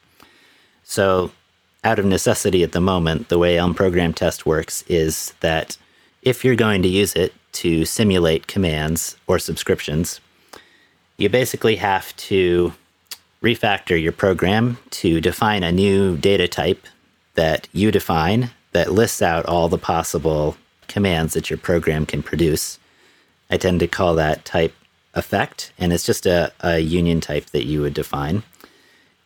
[0.84, 1.32] So
[1.84, 5.76] out of necessity at the moment, the way Elm program test works is that
[6.22, 10.20] if you're going to use it to simulate commands or subscriptions,
[11.16, 12.72] you basically have to
[13.42, 16.86] refactor your program to define a new data type
[17.34, 20.56] that you define that lists out all the possible
[20.86, 22.78] commands that your program can produce.
[23.50, 24.74] I tend to call that type
[25.14, 28.42] effect, and it's just a, a union type that you would define.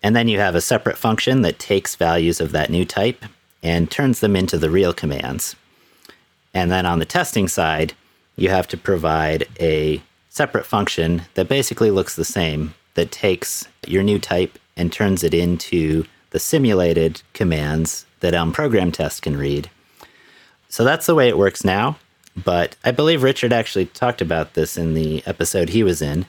[0.07, 3.25] And then you have a separate function that takes values of that new type
[3.61, 5.57] and turns them into the real commands.
[6.55, 7.93] And then on the testing side,
[8.37, 14.05] you have to provide a separate function that basically looks the same that takes your
[14.05, 19.69] new type and turns it into the simulated commands that Elm program test can read.
[20.69, 21.99] So that's the way it works now.
[22.37, 26.27] But I believe Richard actually talked about this in the episode he was in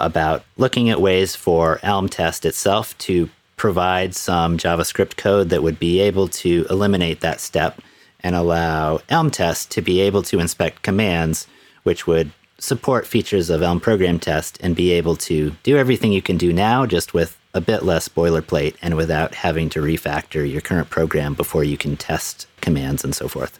[0.00, 5.78] about looking at ways for Elm test itself to provide some JavaScript code that would
[5.78, 7.80] be able to eliminate that step
[8.20, 11.46] and allow Elm test to be able to inspect commands,
[11.82, 16.22] which would support features of Elm program test and be able to do everything you
[16.22, 20.60] can do now, just with a bit less boilerplate and without having to refactor your
[20.60, 23.58] current program before you can test commands and so forth.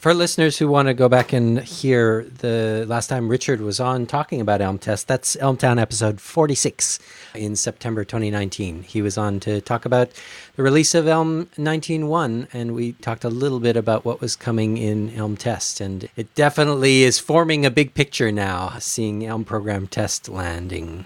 [0.00, 4.06] For listeners who want to go back and hear the last time Richard was on
[4.06, 6.98] talking about Elm Test, that's Elm Town episode 46
[7.34, 8.84] in September 2019.
[8.84, 10.08] He was on to talk about
[10.56, 14.78] the release of Elm 19.1, and we talked a little bit about what was coming
[14.78, 15.82] in Elm Test.
[15.82, 21.04] And it definitely is forming a big picture now, seeing Elm Program Test landing.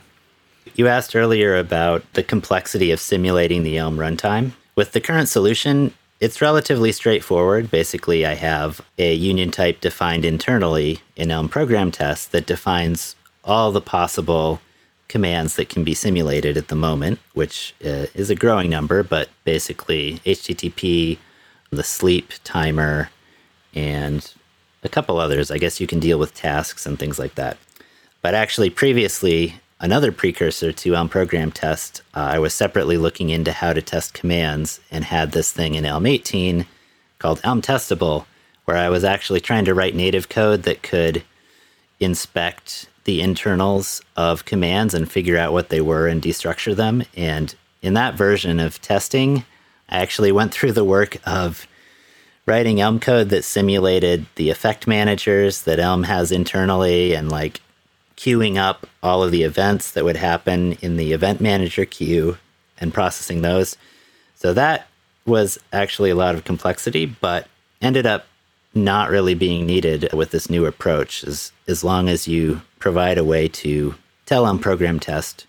[0.76, 4.52] You asked earlier about the complexity of simulating the Elm runtime.
[4.76, 7.70] With the current solution, it's relatively straightforward.
[7.70, 13.72] Basically, I have a union type defined internally in Elm program test that defines all
[13.72, 14.60] the possible
[15.08, 19.28] commands that can be simulated at the moment, which uh, is a growing number, but
[19.44, 21.18] basically HTTP,
[21.70, 23.10] the sleep timer,
[23.74, 24.32] and
[24.82, 25.50] a couple others.
[25.50, 27.58] I guess you can deal with tasks and things like that.
[28.22, 33.52] But actually, previously, another precursor to Elm program test, uh, I was separately looking into
[33.52, 36.64] how to test commands and had this thing in Elm 18
[37.18, 38.24] called Elm Testable,
[38.64, 41.22] where I was actually trying to write native code that could
[42.00, 47.04] inspect the internals of commands and figure out what they were and destructure them.
[47.14, 49.44] And in that version of testing,
[49.90, 51.66] I actually went through the work of
[52.46, 57.60] writing Elm code that simulated the effect managers that Elm has internally and like
[58.16, 62.38] queuing up all of the events that would happen in the event manager queue
[62.78, 63.76] and processing those.
[64.34, 64.88] So that
[65.26, 67.48] was actually a lot of complexity, but
[67.80, 68.26] ended up
[68.74, 73.24] not really being needed with this new approach as, as long as you provide a
[73.24, 73.94] way to
[74.26, 75.46] tell Elm program test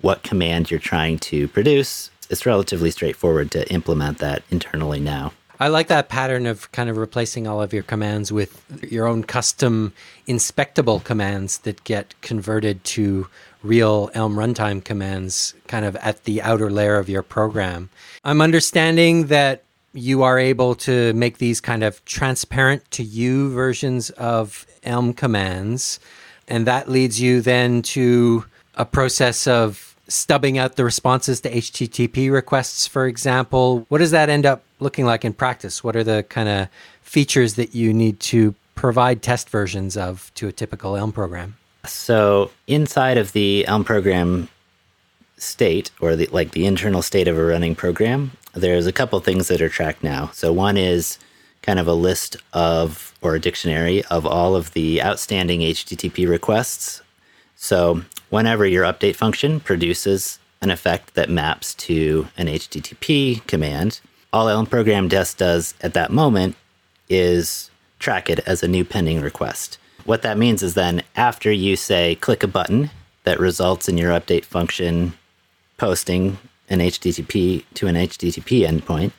[0.00, 2.10] what command you're trying to produce.
[2.30, 5.32] It's relatively straightforward to implement that internally now.
[5.60, 9.24] I like that pattern of kind of replacing all of your commands with your own
[9.24, 9.92] custom
[10.26, 13.26] inspectable commands that get converted to
[13.62, 17.90] real Elm runtime commands kind of at the outer layer of your program.
[18.24, 24.10] I'm understanding that you are able to make these kind of transparent to you versions
[24.10, 25.98] of Elm commands.
[26.46, 28.44] And that leads you then to
[28.76, 33.86] a process of stubbing out the responses to HTTP requests, for example.
[33.88, 35.84] What does that end up looking like in practice?
[35.84, 36.68] What are the kind of
[37.02, 41.56] features that you need to provide test versions of to a typical Elm program?
[41.84, 44.48] So inside of the Elm program
[45.36, 49.48] state, or the, like the internal state of a running program, there's a couple things
[49.48, 50.30] that are tracked now.
[50.32, 51.18] So one is
[51.62, 57.02] kind of a list of or a dictionary of all of the outstanding HTTP requests.
[57.56, 64.00] So whenever your update function produces an effect that maps to an HTTP command,
[64.32, 66.56] all Elm program test does at that moment
[67.08, 69.78] is track it as a new pending request.
[70.04, 72.90] What that means is then after you say click a button
[73.24, 75.14] that results in your update function
[75.76, 79.12] posting an HTTP to an HTTP endpoint,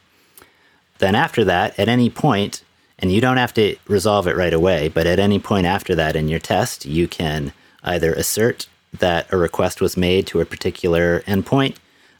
[0.99, 2.63] then after that, at any point,
[2.99, 6.15] and you don't have to resolve it right away, but at any point after that
[6.15, 7.53] in your test, you can
[7.83, 11.75] either assert that a request was made to a particular endpoint.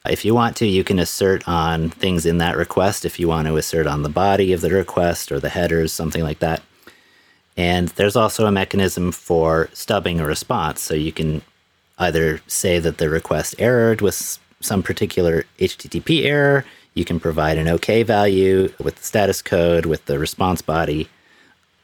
[0.05, 3.05] If you want to, you can assert on things in that request.
[3.05, 6.23] If you want to assert on the body of the request or the headers, something
[6.23, 6.61] like that.
[7.57, 10.81] And there's also a mechanism for stubbing a response.
[10.81, 11.41] So you can
[11.97, 17.67] either say that the request errored with some particular HTTP error, you can provide an
[17.67, 21.07] OK value with the status code, with the response body,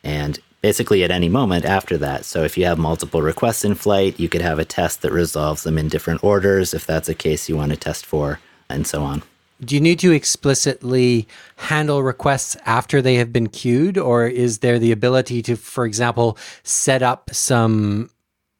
[0.03, 2.25] and basically at any moment after that.
[2.25, 5.61] So if you have multiple requests in flight, you could have a test that resolves
[5.61, 9.03] them in different orders if that's a case you want to test for, and so
[9.03, 9.21] on.
[9.63, 14.79] Do you need to explicitly handle requests after they have been queued, or is there
[14.79, 18.09] the ability to, for example, set up some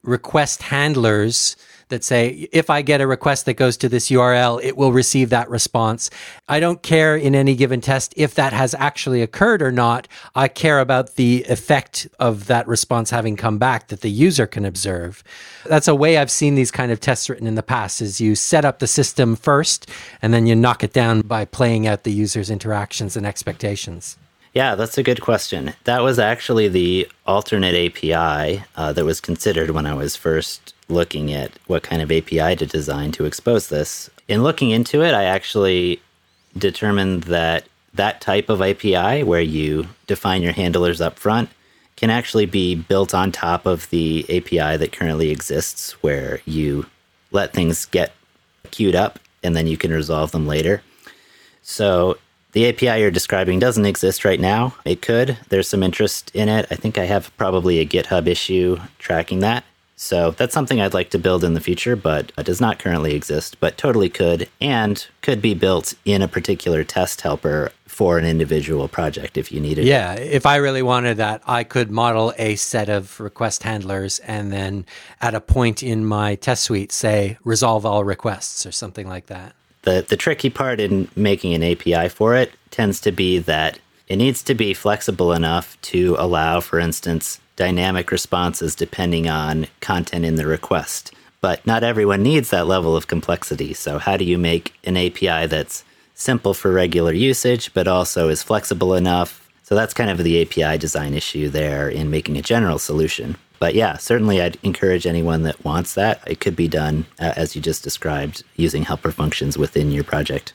[0.04, 1.56] request handlers
[1.88, 5.30] that say, if I get a request that goes to this URL, it will receive
[5.30, 6.10] that response.
[6.48, 10.08] I don't care in any given test if that has actually occurred or not.
[10.34, 14.64] I care about the effect of that response having come back that the user can
[14.64, 15.22] observe.
[15.66, 18.34] That's a way I've seen these kind of tests written in the past is you
[18.34, 19.88] set up the system first
[20.22, 24.16] and then you knock it down by playing out the user's interactions and expectations.
[24.56, 25.74] Yeah, that's a good question.
[25.84, 31.32] That was actually the alternate API uh, that was considered when I was first looking
[31.32, 34.10] at what kind of API to design to expose this.
[34.28, 36.00] In looking into it, I actually
[36.56, 37.64] determined that
[37.94, 41.48] that type of API, where you define your handlers up front,
[41.96, 46.86] can actually be built on top of the API that currently exists, where you
[47.32, 48.12] let things get
[48.70, 50.82] queued up and then you can resolve them later.
[51.62, 52.18] So
[52.52, 54.74] the API you're describing doesn't exist right now.
[54.84, 55.38] It could.
[55.48, 56.66] There's some interest in it.
[56.70, 59.64] I think I have probably a GitHub issue tracking that.
[59.96, 63.14] So that's something I'd like to build in the future, but it does not currently
[63.14, 68.26] exist, but totally could and could be built in a particular test helper for an
[68.26, 70.18] individual project if you needed yeah, it.
[70.18, 74.52] Yeah, if I really wanted that, I could model a set of request handlers and
[74.52, 74.84] then
[75.22, 79.54] at a point in my test suite say resolve all requests or something like that.
[79.82, 83.78] The, the tricky part in making an API for it tends to be that
[84.08, 90.24] it needs to be flexible enough to allow, for instance, dynamic responses depending on content
[90.24, 91.12] in the request.
[91.40, 93.74] But not everyone needs that level of complexity.
[93.74, 95.84] So, how do you make an API that's
[96.14, 99.48] simple for regular usage, but also is flexible enough?
[99.62, 103.74] So, that's kind of the API design issue there in making a general solution but
[103.74, 106.20] yeah, certainly I'd encourage anyone that wants that.
[106.26, 110.52] It could be done uh, as you just described using helper functions within your project.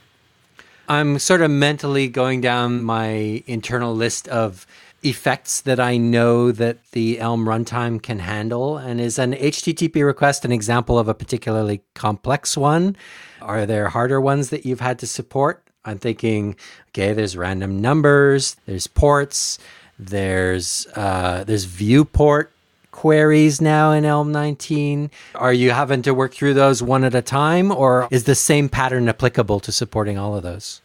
[0.88, 4.68] I'm sort of mentally going down my internal list of
[5.04, 8.78] effects that I know that the Elm runtime can handle.
[8.78, 12.96] And is an HTTP request an example of a particularly complex one?
[13.42, 15.64] Are there harder ones that you've had to support?
[15.84, 16.56] I'm thinking,
[16.90, 19.58] okay, there's random numbers, there's ports,
[19.98, 22.52] there's uh, there's viewport
[22.92, 25.10] queries now in Elm 19?
[25.36, 28.70] Are you having to work through those one at a time, or is the same
[28.70, 30.82] pattern applicable to supporting all of those?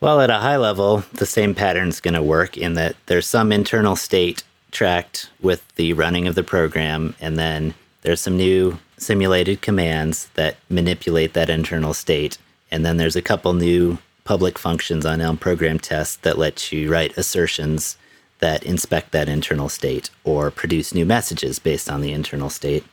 [0.00, 3.26] Well, at a high level, the same pattern is going to work in that there's
[3.26, 8.78] some internal state tracked with the running of the program, and then there's some new
[8.96, 12.38] simulated commands that manipulate that internal state.
[12.70, 16.90] And then there's a couple new public functions on Elm program test that let you
[16.90, 17.98] write assertions
[18.38, 22.84] that inspect that internal state or produce new messages based on the internal state.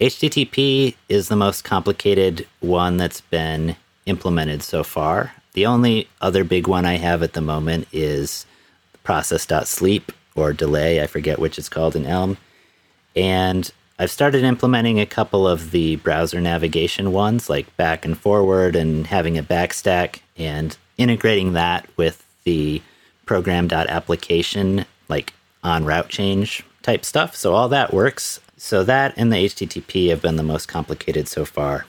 [0.00, 3.74] HTTP is the most complicated one that's been
[4.06, 5.32] implemented so far.
[5.54, 8.46] The only other big one I have at the moment is
[9.04, 12.38] process.sleep or delay, I forget which it's called in Elm.
[13.14, 18.74] And I've started implementing a couple of the browser navigation ones, like back and forward
[18.74, 22.80] and having a backstack and integrating that with the
[23.26, 27.36] program.application, like on route change type stuff.
[27.36, 28.40] So all that works.
[28.56, 31.86] So that and the HTTP have been the most complicated so far.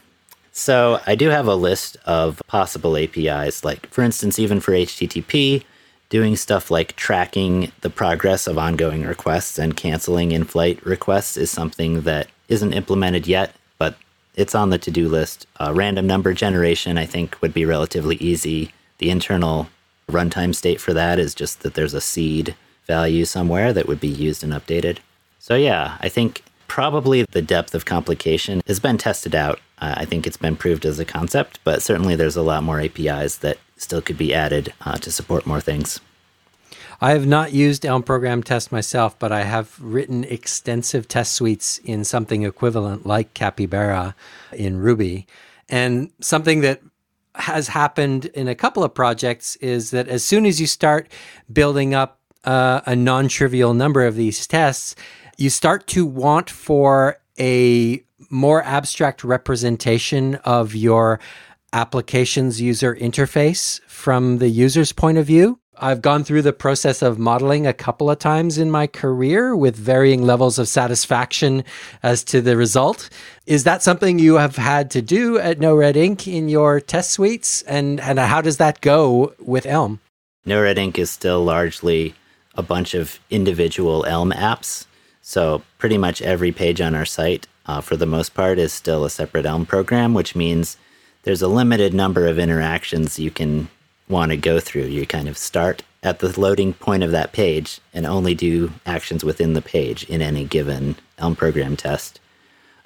[0.56, 5.64] So I do have a list of possible APIs, like for instance, even for HTTP,
[6.10, 11.50] doing stuff like tracking the progress of ongoing requests and canceling in flight requests is
[11.50, 13.98] something that isn't implemented yet, but
[14.36, 15.48] it's on the to do list.
[15.60, 18.72] Uh, random number generation, I think, would be relatively easy.
[19.00, 19.70] The internal
[20.08, 24.08] runtime state for that is just that there's a seed value somewhere that would be
[24.08, 25.00] used and updated.
[25.40, 26.44] So, yeah, I think
[26.74, 29.60] probably the depth of complication has been tested out.
[29.78, 32.82] Uh, I think it's been proved as a concept, but certainly there's a lot more
[32.82, 36.00] APIs that still could be added uh, to support more things.
[37.00, 41.78] I have not used Elm Program Test myself, but I have written extensive test suites
[41.78, 44.16] in something equivalent like Capybara
[44.52, 45.28] in Ruby.
[45.70, 46.82] And something that
[47.36, 51.08] has happened in a couple of projects is that as soon as you start
[51.52, 54.96] building up uh, a non trivial number of these tests,
[55.38, 61.20] you start to want for a more abstract representation of your
[61.72, 65.60] application's user interface from the user's point of view.
[65.78, 69.76] I've gone through the process of modeling a couple of times in my career with
[69.76, 71.64] varying levels of satisfaction
[72.04, 73.10] as to the result.
[73.48, 77.64] Is that something you have had to do at NoRedInk in your test suites?
[77.64, 80.00] And, and how does that go with Elm?
[80.46, 82.14] NoRedInk is still largely
[82.56, 84.86] a bunch of individual Elm apps.
[85.26, 89.06] So pretty much every page on our site, uh, for the most part, is still
[89.06, 90.76] a separate Elm program, which means
[91.24, 93.70] there's a limited number of interactions you can
[94.10, 94.84] want to go through.
[94.84, 99.24] You kind of start at the loading point of that page and only do actions
[99.24, 102.20] within the page in any given Elm program test.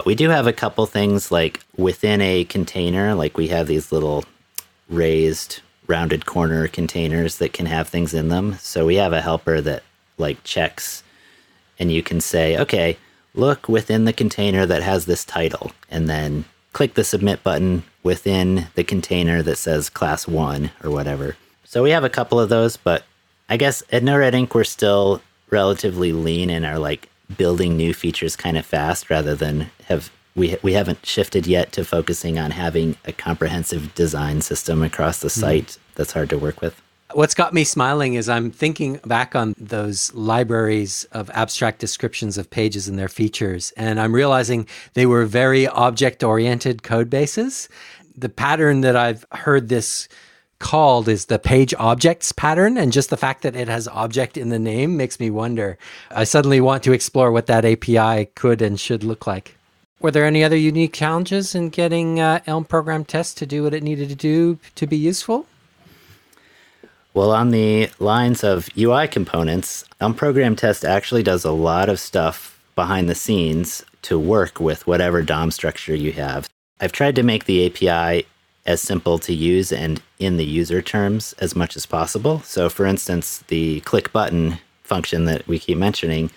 [0.06, 4.24] We do have a couple things like within a container, like we have these little
[4.88, 8.54] raised rounded corner containers that can have things in them.
[8.60, 9.82] So we have a helper that
[10.18, 11.02] like checks
[11.78, 12.96] and you can say, okay,
[13.34, 18.66] look within the container that has this title and then click the submit button within
[18.74, 21.36] the container that says class one or whatever.
[21.64, 23.04] So we have a couple of those, but
[23.48, 28.56] I guess at NoRedInk, we're still relatively lean and are like building new features kind
[28.56, 33.12] of fast rather than have we we haven't shifted yet to focusing on having a
[33.12, 35.40] comprehensive design system across the mm-hmm.
[35.40, 35.78] site mm.
[35.94, 36.80] that's hard to work with.
[37.14, 42.50] What's got me smiling is I'm thinking back on those libraries of abstract descriptions of
[42.50, 47.70] pages and their features, and I'm realizing they were very object oriented code bases.
[48.14, 50.06] The pattern that I've heard this
[50.58, 52.76] called is the page objects pattern.
[52.76, 55.78] And just the fact that it has object in the name makes me wonder.
[56.10, 59.56] I suddenly want to explore what that API could and should look like.
[60.00, 63.74] Were there any other unique challenges in getting uh, Elm program test to do what
[63.74, 65.46] it needed to do to be useful?
[67.18, 71.98] Well, on the lines of UI components, Elm Program Test actually does a lot of
[71.98, 76.48] stuff behind the scenes to work with whatever DOM structure you have.
[76.80, 78.24] I've tried to make the API
[78.66, 82.38] as simple to use and in the user terms as much as possible.
[82.42, 86.30] So, for instance, the click button function that we keep mentioning,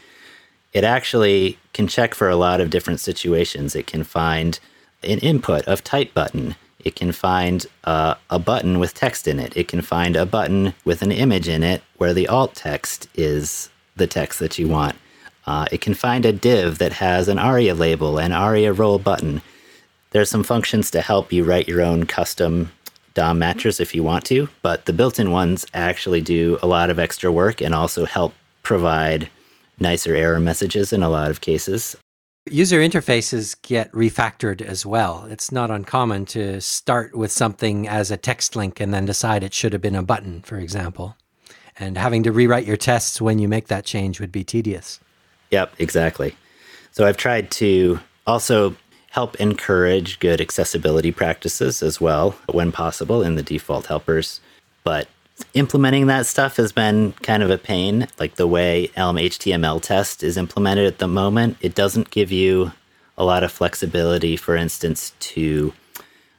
[0.74, 3.76] it actually can check for a lot of different situations.
[3.76, 4.60] It can find
[5.04, 6.56] an input of type button.
[6.84, 9.56] It can find uh, a button with text in it.
[9.56, 13.70] It can find a button with an image in it where the alt text is
[13.96, 14.96] the text that you want.
[15.46, 19.42] Uh, it can find a div that has an ARIA label an ARIA role button.
[20.12, 22.72] There's some functions to help you write your own custom
[23.14, 26.90] DOM matchers if you want to, but the built in ones actually do a lot
[26.90, 29.30] of extra work and also help provide
[29.80, 31.98] nicer error messages in a lot of cases.
[32.50, 35.28] User interfaces get refactored as well.
[35.30, 39.54] It's not uncommon to start with something as a text link and then decide it
[39.54, 41.16] should have been a button, for example.
[41.78, 45.00] And having to rewrite your tests when you make that change would be tedious.
[45.52, 46.36] Yep, exactly.
[46.92, 48.76] So I've tried to also
[49.12, 54.42] help encourage good accessibility practices as well when possible in the default helpers.
[54.84, 55.08] But
[55.54, 58.08] implementing that stuff has been kind of a pain.
[58.20, 62.72] Like the way Elm HTML test is implemented at the moment, it doesn't give you
[63.18, 65.74] a lot of flexibility, for instance, to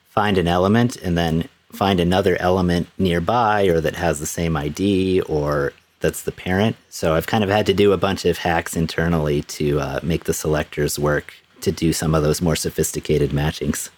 [0.08, 5.20] find an element and then find another element nearby or that has the same ID
[5.22, 6.76] or that's the parent.
[6.90, 10.24] So I've kind of had to do a bunch of hacks internally to uh, make
[10.24, 13.88] the selectors work to do some of those more sophisticated matchings.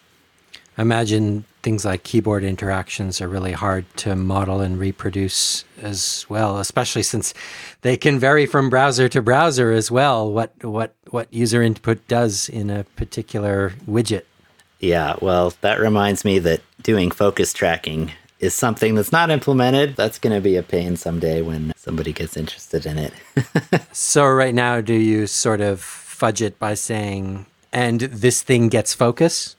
[0.79, 6.59] I imagine things like keyboard interactions are really hard to model and reproduce as well,
[6.59, 7.33] especially since
[7.81, 10.31] they can vary from browser to browser as well.
[10.31, 14.25] What what what user input does in a particular widget.
[14.79, 19.97] Yeah, well, that reminds me that doing focus tracking is something that's not implemented.
[19.97, 23.15] That's going to be a pain someday when somebody gets interested in it.
[23.93, 28.93] so right now, do you sort of fudge it by saying, "and this thing gets
[28.93, 29.54] focus"?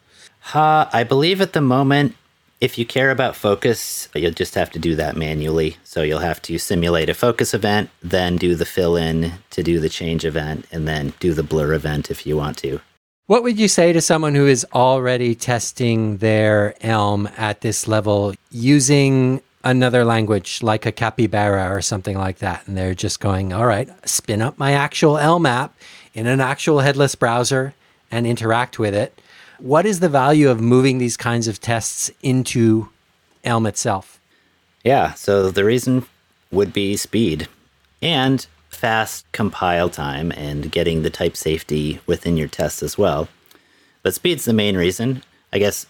[0.54, 2.16] Uh, I believe at the moment,
[2.62, 5.78] if you care about focus, you'll just have to do that manually.
[5.84, 9.80] So you'll have to simulate a focus event, then do the fill in to do
[9.80, 12.80] the change event, and then do the blur event if you want to.
[13.28, 18.36] What would you say to someone who is already testing their Elm at this level
[18.52, 22.68] using another language like a capybara or something like that?
[22.68, 25.76] And they're just going, all right, spin up my actual Elm app
[26.14, 27.74] in an actual headless browser
[28.12, 29.20] and interact with it.
[29.60, 32.90] What is the value of moving these kinds of tests into
[33.44, 34.20] Elm itself?
[34.84, 36.06] Yeah, so the reason
[36.52, 37.48] would be speed
[38.02, 43.28] and fast compile time and getting the type safety within your tests as well.
[44.04, 45.24] But speed's the main reason.
[45.54, 45.86] I guess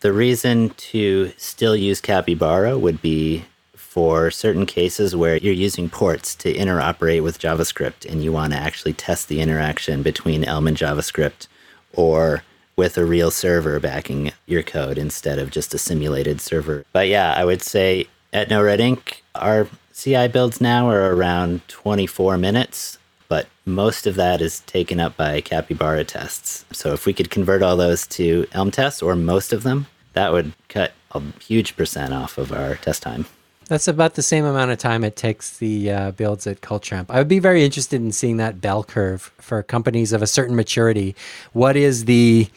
[0.00, 3.44] the reason to still use Capybara would be
[3.74, 8.58] for certain cases where you're using ports to interoperate with JavaScript and you want to
[8.58, 11.46] actually test the interaction between Elm and JavaScript
[11.92, 12.42] or
[12.78, 16.84] with a real server backing your code instead of just a simulated server.
[16.92, 22.98] But yeah, I would say at NoRedInk, our CI builds now are around 24 minutes,
[23.26, 26.64] but most of that is taken up by Capybara tests.
[26.72, 30.32] So if we could convert all those to Elm tests, or most of them, that
[30.32, 33.26] would cut a huge percent off of our test time.
[33.68, 37.10] That's about the same amount of time it takes the uh, builds at Culture Amp.
[37.10, 40.56] I would be very interested in seeing that bell curve for companies of a certain
[40.56, 41.14] maturity.
[41.52, 42.48] What is the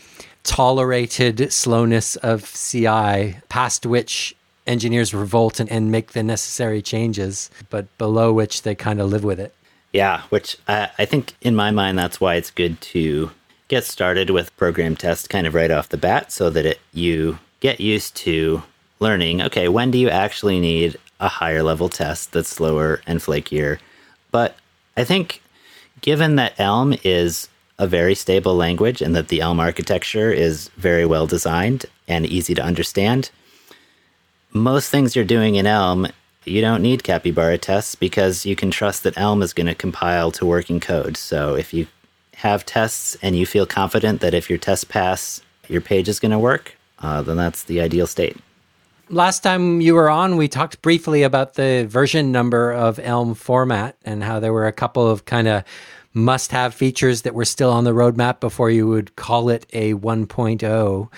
[0.43, 4.35] tolerated slowness of CI past which
[4.67, 9.23] engineers revolt and, and make the necessary changes, but below which they kind of live
[9.23, 9.53] with it.
[9.93, 13.31] Yeah, which I, I think in my mind, that's why it's good to
[13.67, 17.39] get started with program test kind of right off the bat so that it, you
[17.59, 18.63] get used to
[19.01, 23.79] learning okay, when do you actually need a higher level test that's slower and flakier?
[24.31, 24.55] But
[24.95, 25.41] I think
[25.99, 31.05] given that Elm is a very stable language and that the Elm architecture is very
[31.05, 33.31] well designed and easy to understand,
[34.53, 36.07] most things you're doing in Elm,
[36.45, 40.31] you don't need capybara tests because you can trust that Elm is going to compile
[40.31, 41.17] to working code.
[41.17, 41.87] So if you
[42.35, 46.31] have tests and you feel confident that if your tests pass, your page is going
[46.31, 48.37] to work, uh, then that's the ideal state.
[49.11, 53.97] Last time you were on, we talked briefly about the version number of Elm format
[54.05, 55.65] and how there were a couple of kind of
[56.13, 59.95] must have features that were still on the roadmap before you would call it a
[59.95, 61.09] 1.0.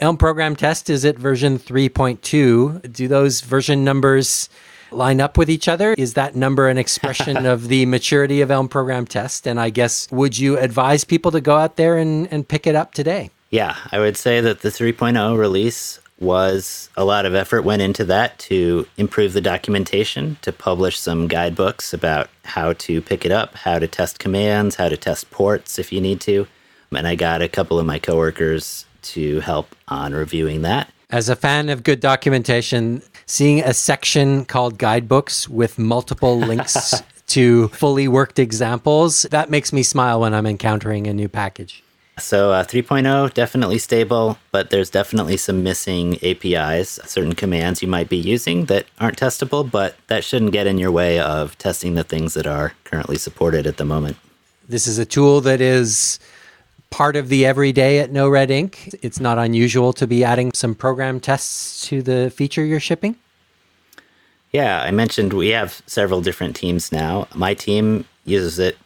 [0.00, 2.90] Elm program test is at version 3.2.
[2.90, 4.48] Do those version numbers
[4.90, 5.94] line up with each other?
[5.98, 9.46] Is that number an expression of the maturity of Elm program test?
[9.46, 12.74] And I guess, would you advise people to go out there and, and pick it
[12.74, 13.30] up today?
[13.50, 18.04] Yeah, I would say that the 3.0 release was a lot of effort went into
[18.04, 23.54] that to improve the documentation, to publish some guidebooks about how to pick it up,
[23.56, 26.46] how to test commands, how to test ports if you need to.
[26.92, 30.90] And I got a couple of my coworkers to help on reviewing that.
[31.10, 37.68] As a fan of good documentation, seeing a section called guidebooks with multiple links to
[37.68, 41.82] fully worked examples, that makes me smile when I'm encountering a new package.
[42.18, 48.08] So uh, 3.0 definitely stable, but there's definitely some missing APIs, certain commands you might
[48.08, 52.04] be using that aren't testable, but that shouldn't get in your way of testing the
[52.04, 54.18] things that are currently supported at the moment.
[54.68, 56.18] This is a tool that is
[56.90, 58.94] part of the everyday at NoRedInk.
[59.02, 63.16] It's not unusual to be adding some program tests to the feature you're shipping.
[64.52, 67.26] Yeah, I mentioned we have several different teams now.
[67.34, 68.76] My team uses it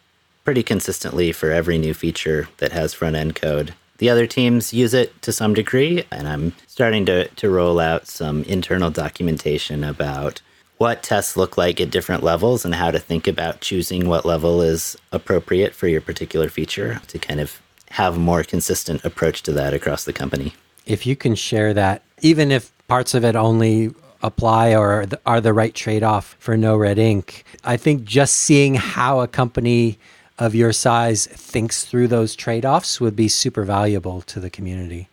[0.46, 3.74] pretty consistently for every new feature that has front end code.
[3.98, 8.06] The other teams use it to some degree, and I'm starting to, to roll out
[8.06, 10.40] some internal documentation about
[10.78, 14.62] what tests look like at different levels and how to think about choosing what level
[14.62, 19.52] is appropriate for your particular feature to kind of have a more consistent approach to
[19.52, 20.54] that across the company.
[20.84, 23.92] If you can share that, even if parts of it only
[24.22, 29.26] apply or are the right trade off for NoRedInk, I think just seeing how a
[29.26, 29.98] company
[30.38, 35.08] of your size thinks through those trade offs would be super valuable to the community.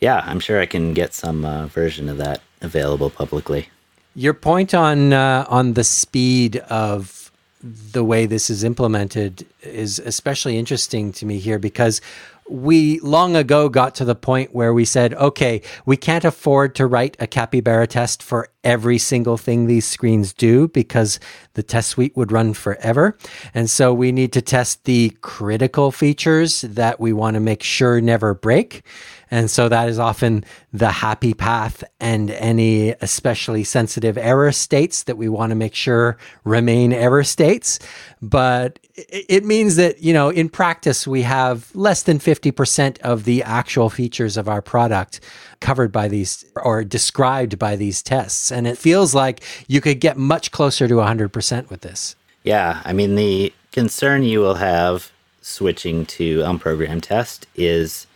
[0.00, 3.68] Yeah, I'm sure I can get some uh, version of that available publicly.
[4.14, 7.30] Your point on uh, on the speed of
[7.62, 12.00] the way this is implemented is especially interesting to me here because
[12.48, 16.86] we long ago got to the point where we said, okay, we can't afford to
[16.86, 21.20] write a capybara test for every single thing these screens do because
[21.54, 23.16] the test suite would run forever.
[23.54, 28.00] And so we need to test the critical features that we want to make sure
[28.00, 28.82] never break.
[29.30, 35.16] And so that is often the happy path and any especially sensitive error states that
[35.16, 37.78] we want to make sure remain error states.
[38.22, 43.24] But it means that, you know, in practice, we have less than 50 50% of
[43.24, 45.20] the actual features of our product
[45.60, 48.52] covered by these or described by these tests.
[48.52, 52.16] And it feels like you could get much closer to 100% with this.
[52.42, 52.82] Yeah.
[52.84, 58.06] I mean, the concern you will have switching to Elm program test is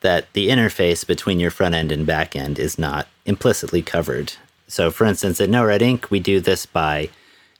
[0.00, 4.34] that the interface between your front end and back end is not implicitly covered.
[4.68, 7.08] So, for instance, at NoRedInk, we do this by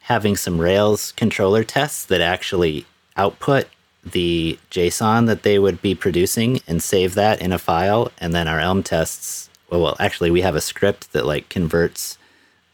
[0.01, 2.87] having some Rails controller tests that actually
[3.17, 3.67] output
[4.05, 8.13] the JSON that they would be producing and save that in a file.
[8.19, 12.19] And then our Elm tests, well, well actually, we have a script that like converts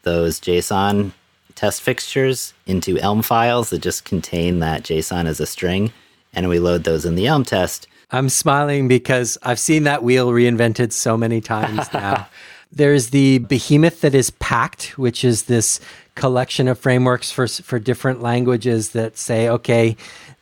[0.03, 1.11] those JSON
[1.55, 5.91] test fixtures into Elm files that just contain that JSON as a string.
[6.33, 7.87] And we load those in the Elm test.
[8.11, 12.27] I'm smiling because I've seen that wheel reinvented so many times now.
[12.71, 15.79] There's the behemoth that is Pact, which is this
[16.15, 19.95] collection of frameworks for for different languages that say, okay,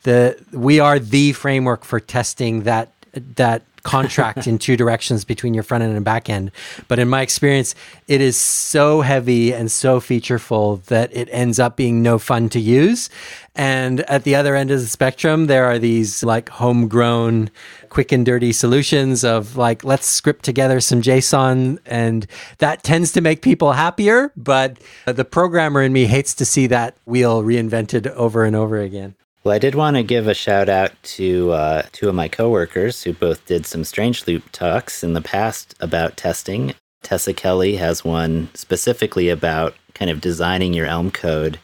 [0.03, 5.63] the we are the framework for testing that that contract in two directions between your
[5.63, 6.51] front end and back end.
[6.87, 7.75] But in my experience,
[8.07, 12.59] it is so heavy and so featureful that it ends up being no fun to
[12.59, 13.09] use.
[13.55, 17.51] And at the other end of the spectrum, there are these like homegrown,
[17.89, 21.77] quick and dirty solutions of like, let's script together some JSON.
[21.85, 22.25] And
[22.57, 24.31] that tends to make people happier.
[24.35, 29.15] But the programmer in me hates to see that wheel reinvented over and over again.
[29.43, 33.03] Well, I did want to give a shout out to uh, two of my coworkers
[33.03, 36.75] who both did some Strange Loop talks in the past about testing.
[37.01, 41.59] Tessa Kelly has one specifically about kind of designing your Elm code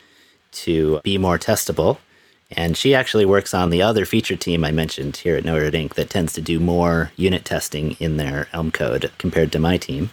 [0.51, 1.99] to be more testable.
[2.51, 6.09] And she actually works on the other feature team I mentioned here at NoRedInk that
[6.09, 10.09] tends to do more unit testing in their Elm code compared to my team.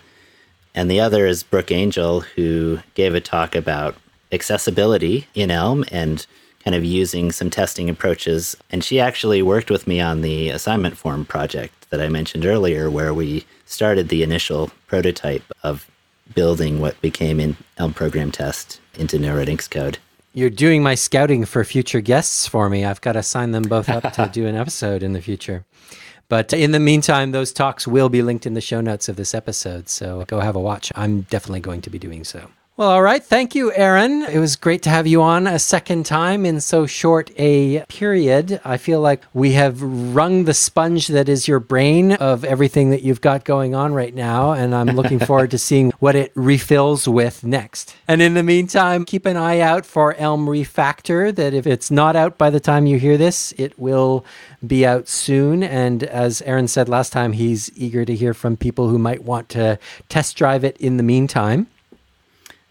[0.73, 3.97] And the other is Brooke Angel, who gave a talk about
[4.31, 6.25] accessibility in Elm and
[6.67, 8.57] kind of using some testing approaches.
[8.71, 12.91] And she actually worked with me on the assignment form project that I mentioned earlier,
[12.91, 15.89] where we started the initial prototype of
[16.35, 19.99] building what became in Elm Program Test into NoRed code.
[20.35, 22.85] You're doing my scouting for future guests for me.
[22.85, 25.64] I've got to sign them both up to do an episode in the future.
[26.29, 29.37] But in the meantime, those talks will be linked in the show notes of this
[29.37, 29.89] episode.
[29.89, 30.91] So go have a watch.
[30.97, 32.51] I'm definitely going to be doing so.
[32.79, 33.24] Well, all right.
[33.24, 34.20] Thank you, Aaron.
[34.24, 38.61] It was great to have you on a second time in so short a period.
[38.66, 43.01] I feel like we have wrung the sponge that is your brain of everything that
[43.01, 44.53] you've got going on right now.
[44.53, 47.97] And I'm looking forward to seeing what it refills with next.
[48.07, 52.14] And in the meantime, keep an eye out for Elm Refactor, that if it's not
[52.14, 54.22] out by the time you hear this, it will
[54.66, 55.62] be out soon.
[55.62, 59.49] And as Aaron said last time, he's eager to hear from people who might want
[59.49, 59.79] to
[60.11, 61.68] test drive it in the meantime.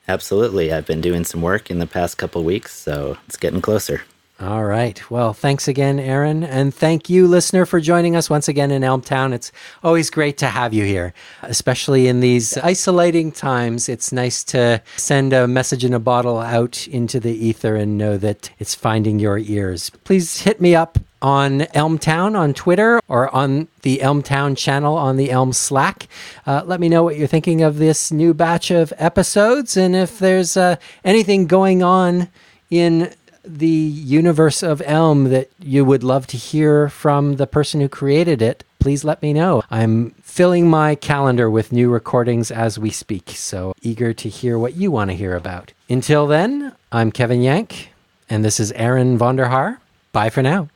[0.08, 0.72] Absolutely.
[0.72, 4.04] I've been doing some work in the past couple weeks, so it's getting closer.
[4.38, 5.10] All right.
[5.10, 6.44] Well, thanks again, Aaron.
[6.44, 9.32] And thank you, listener, for joining us once again in Elm Town.
[9.32, 9.50] It's
[9.82, 11.14] always great to have you here,
[11.44, 13.88] especially in these isolating times.
[13.88, 18.18] It's nice to send a message in a bottle out into the ether and know
[18.18, 19.90] that it's finding your ears.
[20.04, 24.98] Please hit me up on Elm Town on Twitter or on the Elm Town channel
[24.98, 26.10] on the Elm Slack.
[26.46, 30.20] Uh, let me know what you're thinking of this new batch of episodes and if
[30.20, 30.76] there's uh,
[31.06, 32.28] anything going on
[32.70, 33.14] in
[33.46, 38.42] the universe of Elm that you would love to hear from the person who created
[38.42, 39.64] it, please let me know.
[39.72, 44.76] I'm filling my calendar with new recordings as we speak, so eager to hear what
[44.76, 45.74] you want to hear about.
[45.90, 47.92] Until then, I'm Kevin Yank,
[48.30, 49.78] and this is Aaron VonderHaar.
[50.12, 50.70] Bye for now.